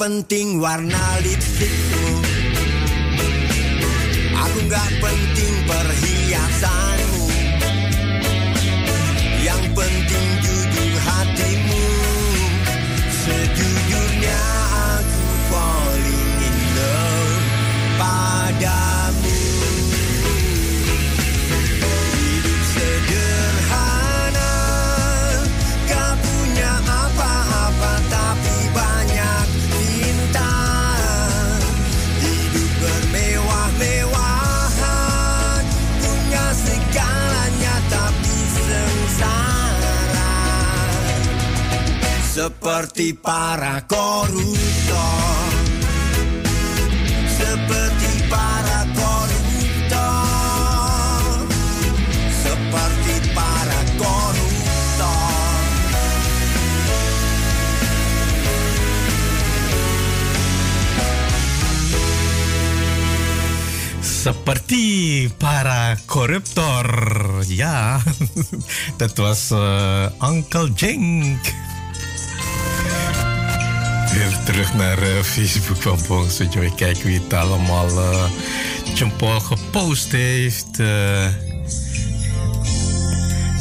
[0.07, 2.23] penting warna lipstikmu
[4.39, 6.96] Aku gak penting perhiasanmu
[42.47, 45.51] Seperti para koruptor
[47.27, 49.99] Seperti para koruptor
[52.31, 54.47] Seperti para koruptor
[63.99, 64.87] Seperti
[65.35, 66.87] para koruptor.
[67.59, 67.99] Ja,
[68.97, 71.66] dat was uh, Uncle Jenk.
[74.17, 76.73] Weer terug naar uh, Facebook van Bongso Joy.
[76.77, 80.79] Kijken wie het allemaal uh, gepost heeft.
[80.79, 81.27] Uh,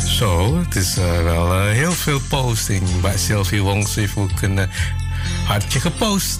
[0.08, 3.02] zo, het is wel heel veel posting.
[3.02, 4.70] Bij Sylvie Wongs heeft ook een
[5.46, 6.40] hartje gepost.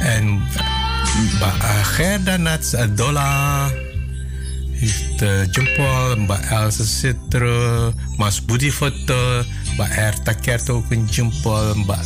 [0.00, 0.42] En
[1.82, 3.70] Gerda Nats Adola
[4.78, 9.44] heeft uh, Jean-Paul, Mbak Elsa Citro, Mas Budi Foto,
[9.74, 12.04] Mbak Erta Kert ook een Jean-Paul, Mbak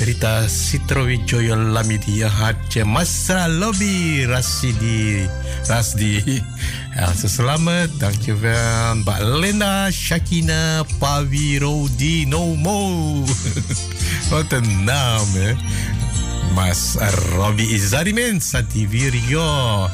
[0.00, 5.28] Rita Citrowijoyo Lamidi een hartje, Masra Lobby Rasidi,
[5.66, 6.42] Rasdi.
[6.96, 8.94] Elsa Selamat, dankjewel.
[8.94, 11.88] Mbak Linda, Shakina, Pawiro
[12.26, 13.24] Nomo.
[14.30, 15.54] Wat een naam, hè?
[16.54, 16.96] Mas
[17.36, 19.88] Robi Izarimen Sativirio.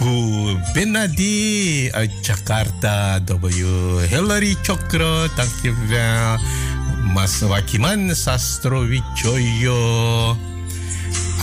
[0.00, 3.20] Bu Benadi uit Jakarta.
[3.20, 3.46] W.
[4.08, 6.40] Hillary Chokro, dankjewel.
[7.12, 10.36] Mas Wakiman Sastro Wijoyo.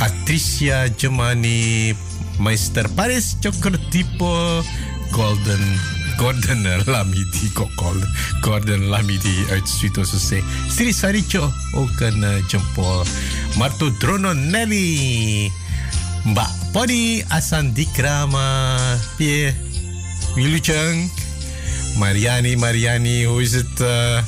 [0.02, 1.94] Atricia Jemani.
[2.40, 3.38] Meister Paris
[3.90, 4.64] Tipo
[5.12, 5.80] Golden
[6.18, 8.02] Gordon Lamidi Kokol
[8.42, 13.04] Gordon Lamidi uit Suitosose Sri Saricho ook een uh, jempol
[13.58, 15.52] Marto Drono Nelly
[16.28, 18.76] Mbak Podi Asandikrama
[19.18, 19.56] Pie
[20.36, 21.10] Miluchang
[21.98, 24.20] Mariani Mariani hoe is het uh,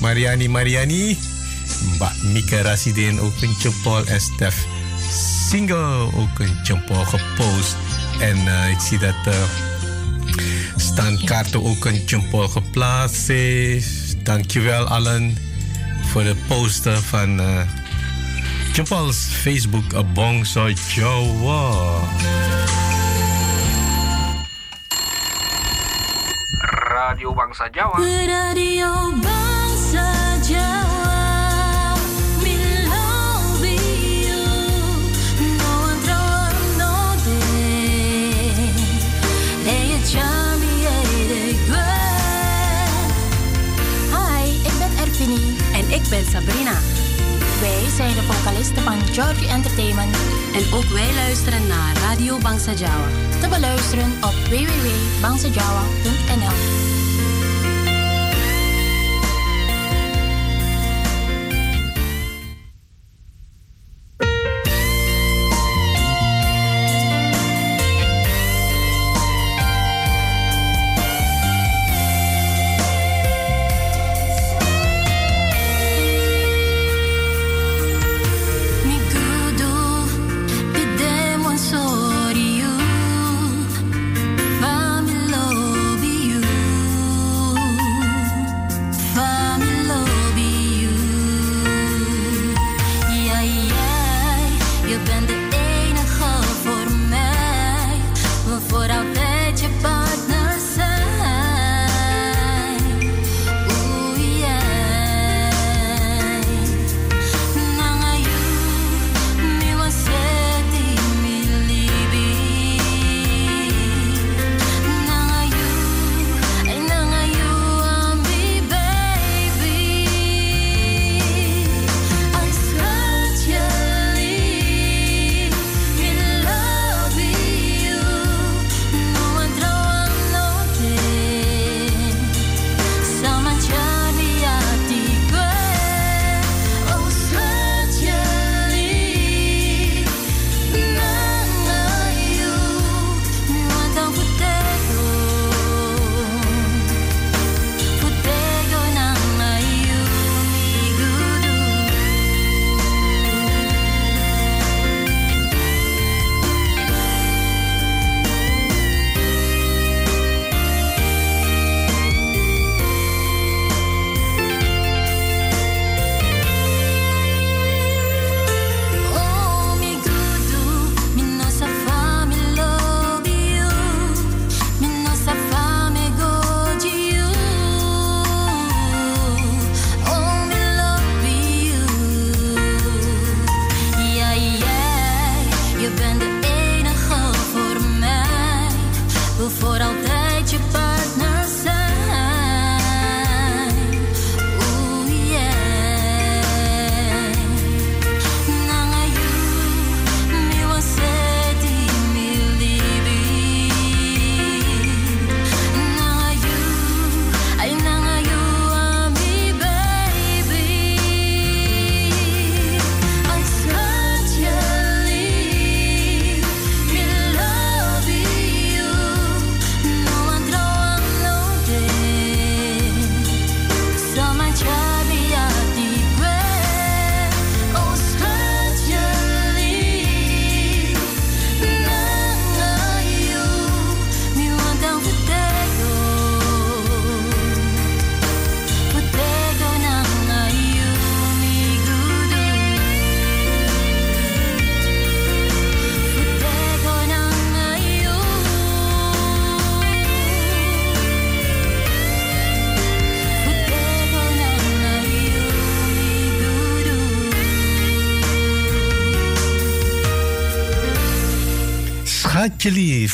[0.00, 1.18] Mariani Mariani
[1.96, 4.66] Mbak Mika Rasidin ook een jempol Estef
[5.50, 7.76] single ook een jempol gepost.
[8.20, 9.34] En uh, ik zie dat uh,
[10.76, 14.16] Stan Kaarten ook een jempol geplaatst heeft.
[14.24, 15.36] Dankjewel allen
[16.02, 17.60] voor de posten van uh,
[18.76, 22.04] Jempol's Facebook Abong So Jawa.
[26.92, 27.96] Radio Bangsa Jawa.
[27.96, 30.76] Radio Bangsa Jawa.
[45.72, 46.95] En ik ben Sabrina.
[47.96, 50.16] Zijn de vocalisten van Georgie Entertainment.
[50.54, 53.08] En ook wij luisteren naar Radio Bangsa Jawa.
[53.40, 56.95] Te beluisteren op www.bangsajawa.nl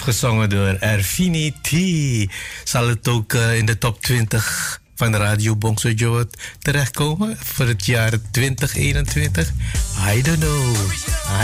[0.03, 1.55] gezongen door Erfini.
[2.65, 7.87] Zal het ook uh, in de top 20 van Radio Bongso Joe terechtkomen voor het
[7.87, 9.53] jaar 2021?
[10.15, 10.77] I don't know.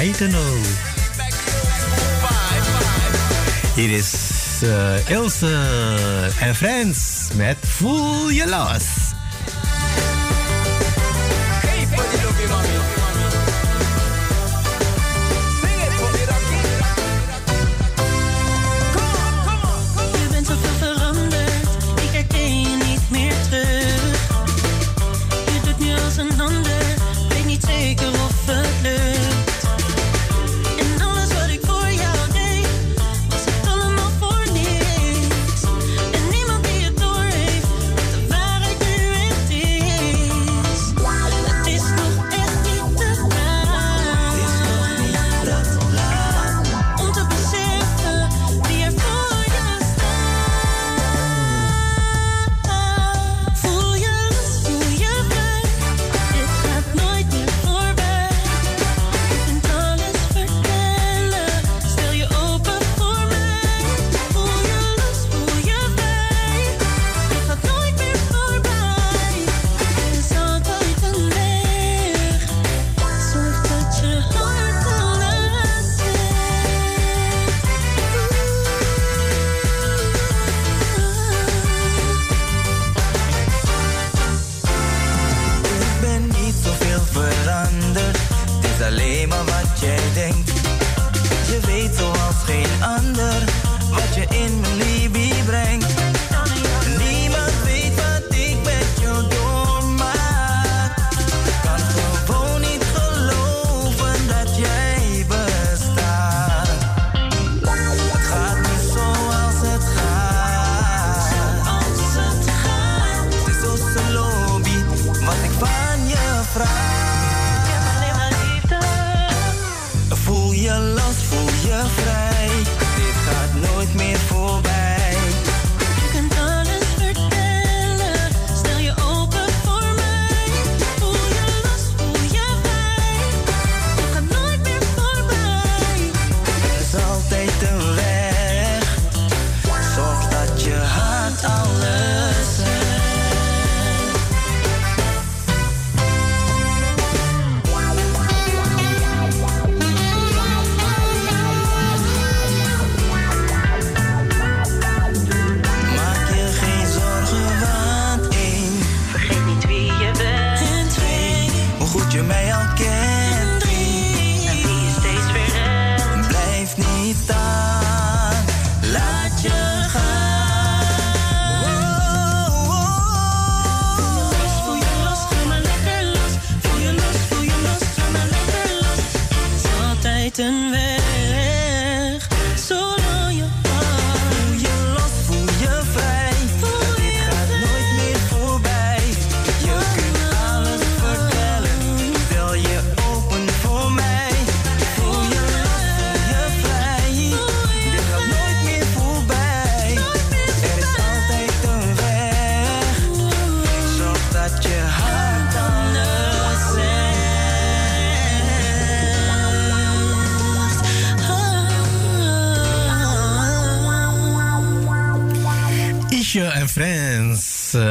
[0.01, 0.64] I don't know.
[3.74, 4.12] Hier is
[4.62, 5.60] uh, Ilse
[6.40, 9.07] en Friends met Voel je los.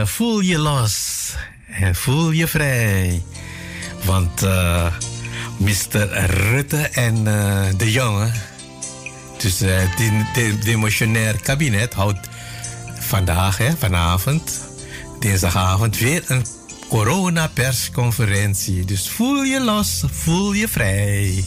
[0.04, 1.34] Voel je los
[1.68, 3.24] en voel je vrij.
[4.04, 4.94] Want uh, eh,
[5.58, 6.26] Mr.
[6.26, 8.34] Rutte en uh, de jongen,
[9.38, 12.28] dus het demotionair kabinet, houdt
[13.00, 14.68] vandaag, hè, vanavond,
[15.20, 16.46] dinsdagavond, weer een
[16.90, 18.86] corona-persconferentie.
[18.86, 21.44] Dus voel je los, voel je vrij.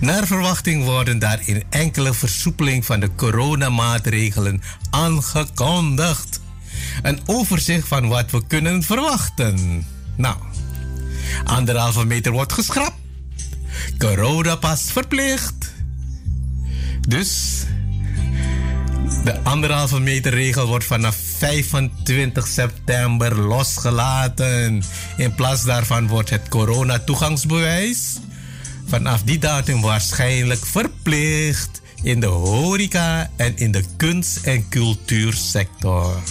[0.00, 6.33] Naar verwachting worden daar in enkele versoepeling van de coronamaatregelen aangekondigd
[7.04, 9.86] een overzicht van wat we kunnen verwachten.
[10.16, 10.36] Nou,
[11.44, 12.96] anderhalve meter wordt geschrapt.
[13.98, 15.72] Corona-pas verplicht.
[17.08, 17.62] Dus
[19.24, 24.82] de anderhalve meter regel wordt vanaf 25 september losgelaten.
[25.16, 28.18] In plaats daarvan wordt het corona-toegangsbewijs
[28.86, 36.22] vanaf die datum waarschijnlijk verplicht in de horeca en in de kunst- en cultuursector.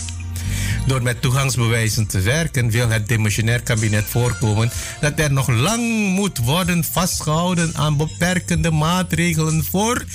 [0.87, 6.37] Door met toegangsbewijzen te werken wil het demissionair kabinet voorkomen dat er nog lang moet
[6.37, 10.05] worden vastgehouden aan beperkende maatregelen voor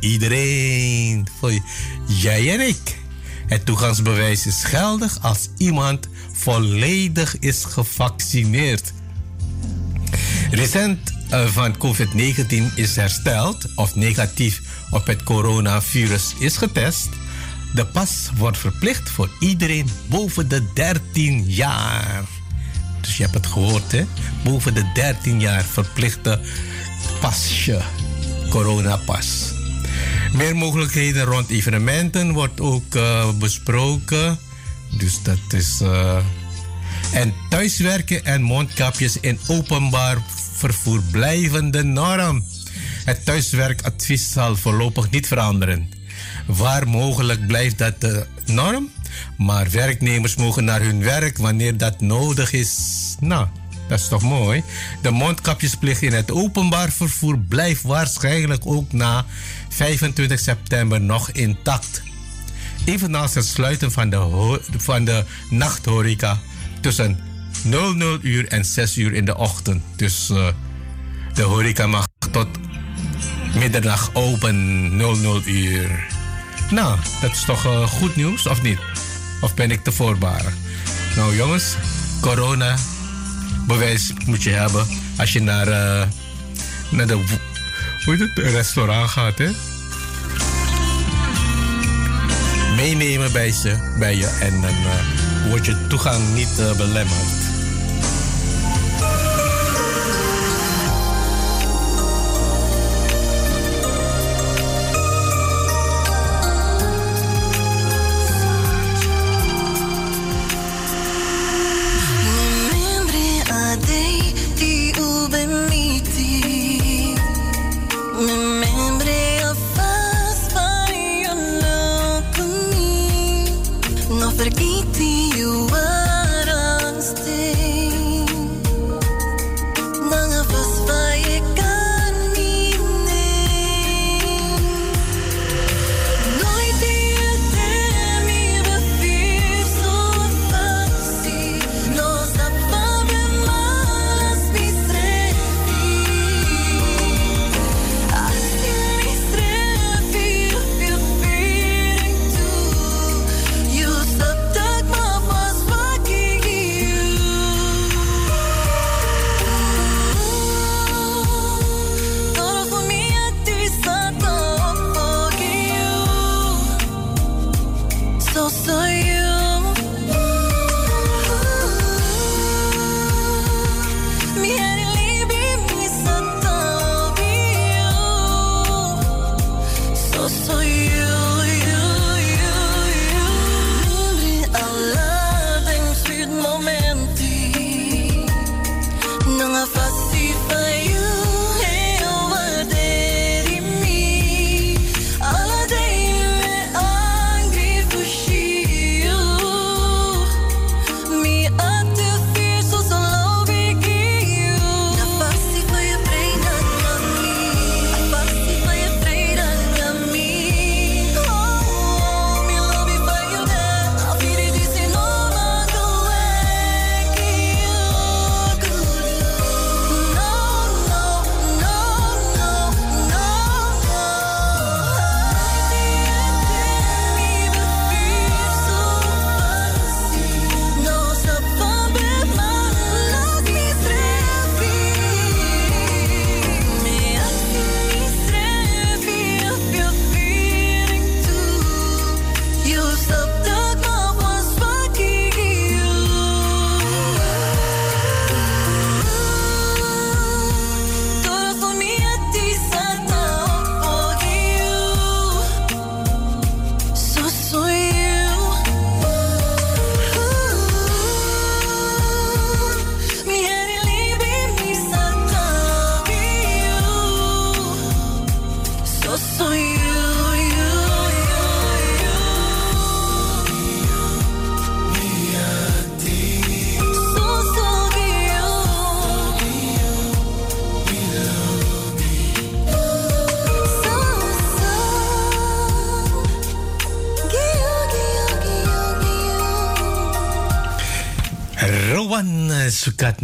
[0.00, 1.26] iedereen.
[1.38, 1.52] Voor
[2.06, 2.98] jij en ik.
[3.46, 8.92] Het toegangsbewijs is geldig als iemand volledig is gevaccineerd.
[10.50, 14.60] Recent uh, van COVID-19 is hersteld of negatief
[14.90, 17.08] op het coronavirus is getest.
[17.74, 22.24] De pas wordt verplicht voor iedereen boven de 13 jaar.
[23.00, 24.04] Dus je hebt het gehoord, hè?
[24.44, 26.40] Boven de 13 jaar verplichte
[27.20, 27.80] pasje,
[28.50, 29.52] coronapas.
[30.32, 34.38] Meer mogelijkheden rond evenementen wordt ook uh, besproken.
[34.98, 35.80] Dus dat is.
[35.82, 36.16] Uh,
[37.12, 40.16] en thuiswerken en mondkapjes in openbaar
[40.52, 42.44] vervoer blijven de norm.
[43.04, 45.93] Het thuiswerkadvies zal voorlopig niet veranderen.
[46.46, 48.90] Waar mogelijk blijft dat de norm,
[49.36, 52.76] maar werknemers mogen naar hun werk wanneer dat nodig is.
[53.20, 53.46] Nou,
[53.88, 54.62] dat is toch mooi?
[55.02, 59.24] De mondkapjesplicht in het openbaar vervoer blijft waarschijnlijk ook na
[59.68, 62.02] 25 september nog intact.
[62.84, 66.38] Evenals het sluiten van de, van de nachthoreca
[66.80, 67.18] tussen
[67.62, 69.82] 00 uur en 6 uur in de ochtend.
[69.96, 70.46] Dus uh,
[71.34, 72.48] de horeca mag tot
[73.54, 76.13] middernacht open, 00 uur.
[76.70, 78.78] Nou, dat is toch uh, goed nieuws, of niet?
[79.40, 80.52] Of ben ik te voorbarig?
[81.16, 81.76] Nou jongens,
[82.20, 82.76] corona
[83.66, 84.86] bewijs moet je hebben
[85.16, 86.02] als je naar, uh,
[86.90, 87.14] naar de
[88.04, 89.50] hoe heet het, restaurant gaat, hè?
[92.76, 97.43] Meenemen bij, ze, bij je en dan uh, wordt je toegang niet belemmerd.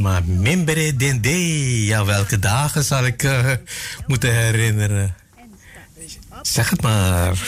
[0.00, 1.84] Maar Mimbere Dende.
[1.84, 3.50] Ja, welke dagen zal ik uh,
[4.06, 5.14] moeten herinneren?
[6.42, 7.38] Zeg het maar.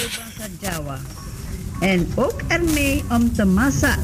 [1.81, 3.97] En ook ermee om te massa.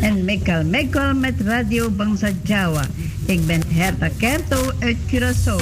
[0.00, 2.86] En Mekal Mekal met Radio Bangsa Jawa.
[3.26, 5.60] Ik ben Herta Kerto uit Curaçao.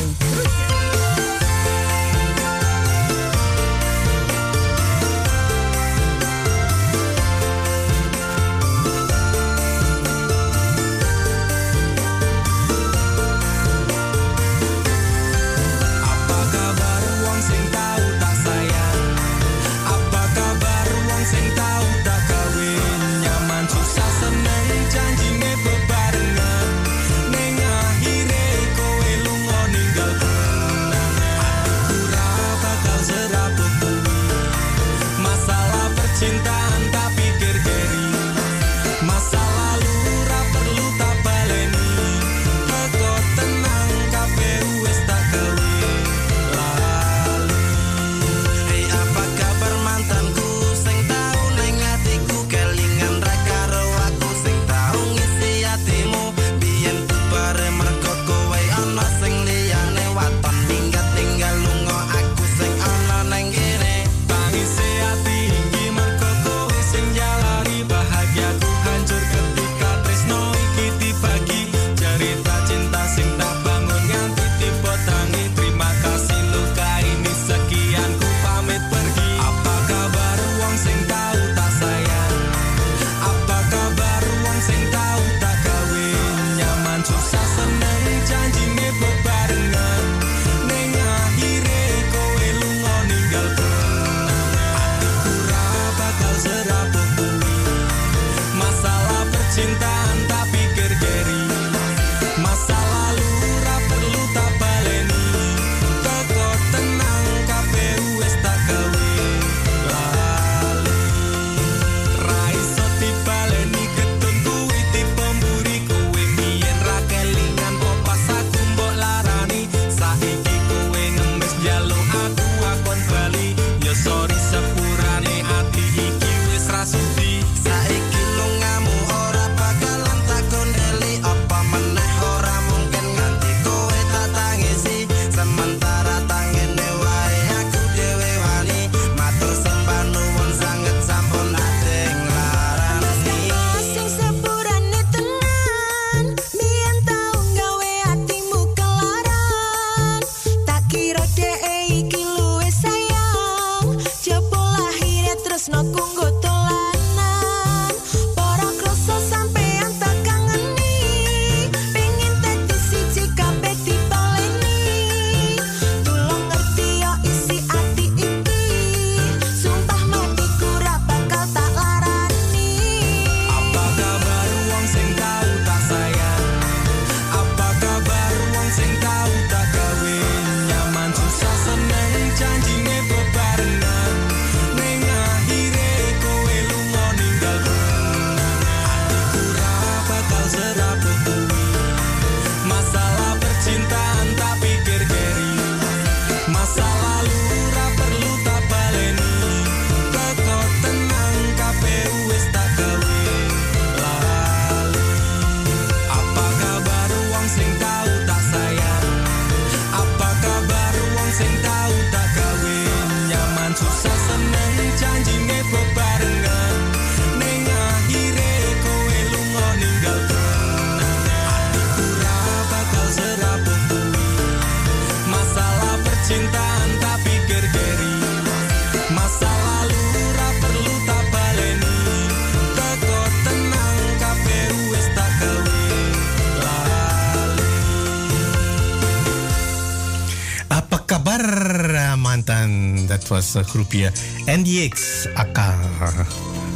[243.54, 244.12] Groepje
[244.46, 245.58] NDX AK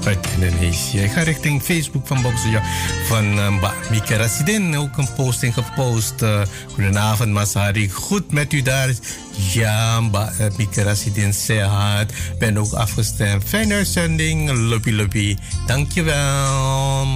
[0.06, 0.98] uit Indonesië.
[0.98, 2.62] Ik ga richting Facebook van Boxer
[3.06, 4.76] van uh, Mbak Mika Rasidin.
[4.76, 6.22] Ook een posting gepost.
[6.22, 6.40] Uh,
[6.72, 8.90] goedenavond Masari, goed met u daar.
[9.52, 12.12] Ja, Mbak uh, Mika Rasidin sehat.
[12.38, 13.44] Ben ook afgestemd.
[13.44, 14.50] Fijne uitzending.
[14.50, 15.36] Lobby lobby.
[15.66, 17.06] Dankjewel.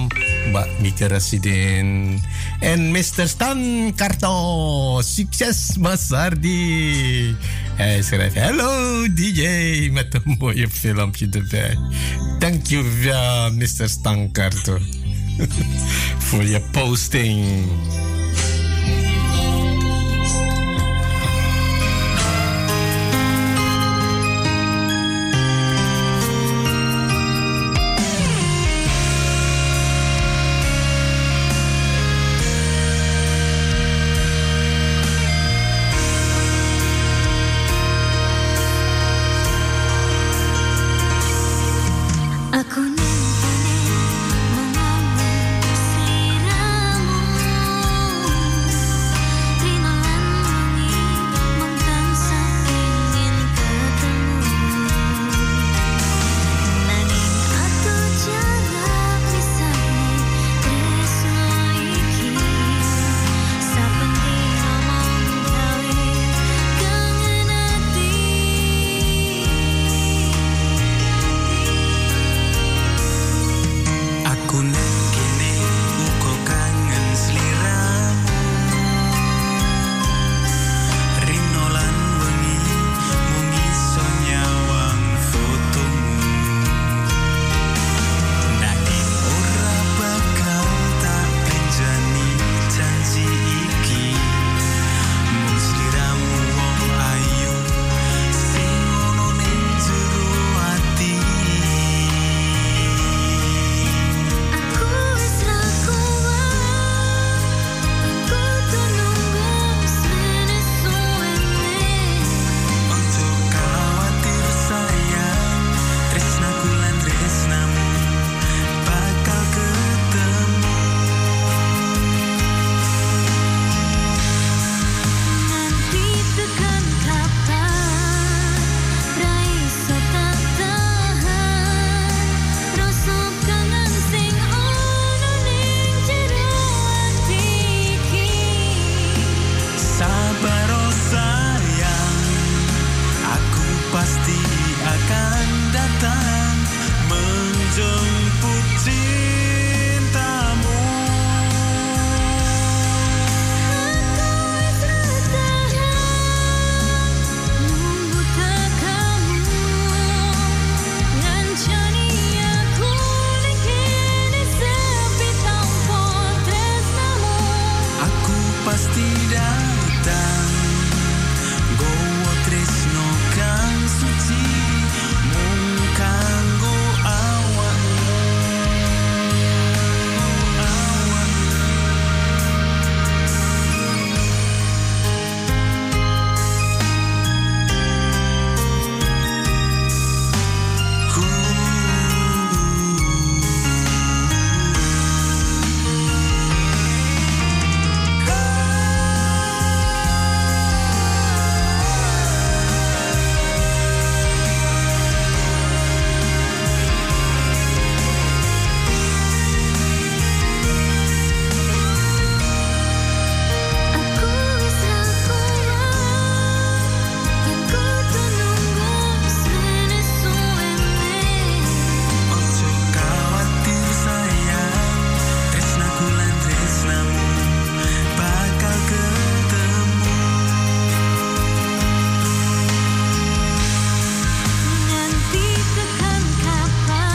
[0.49, 2.21] Mbak Mika Rasidin.
[2.59, 3.27] En Mr.
[3.27, 5.01] Stan Karto.
[5.03, 7.35] Succes Masardi.
[7.81, 11.77] Hij schrijft: Hallo DJ met een mooie filmpje erbij.
[12.39, 13.89] Dankjewel, Mr.
[13.89, 14.77] Stankarto,
[16.27, 17.65] voor je posting.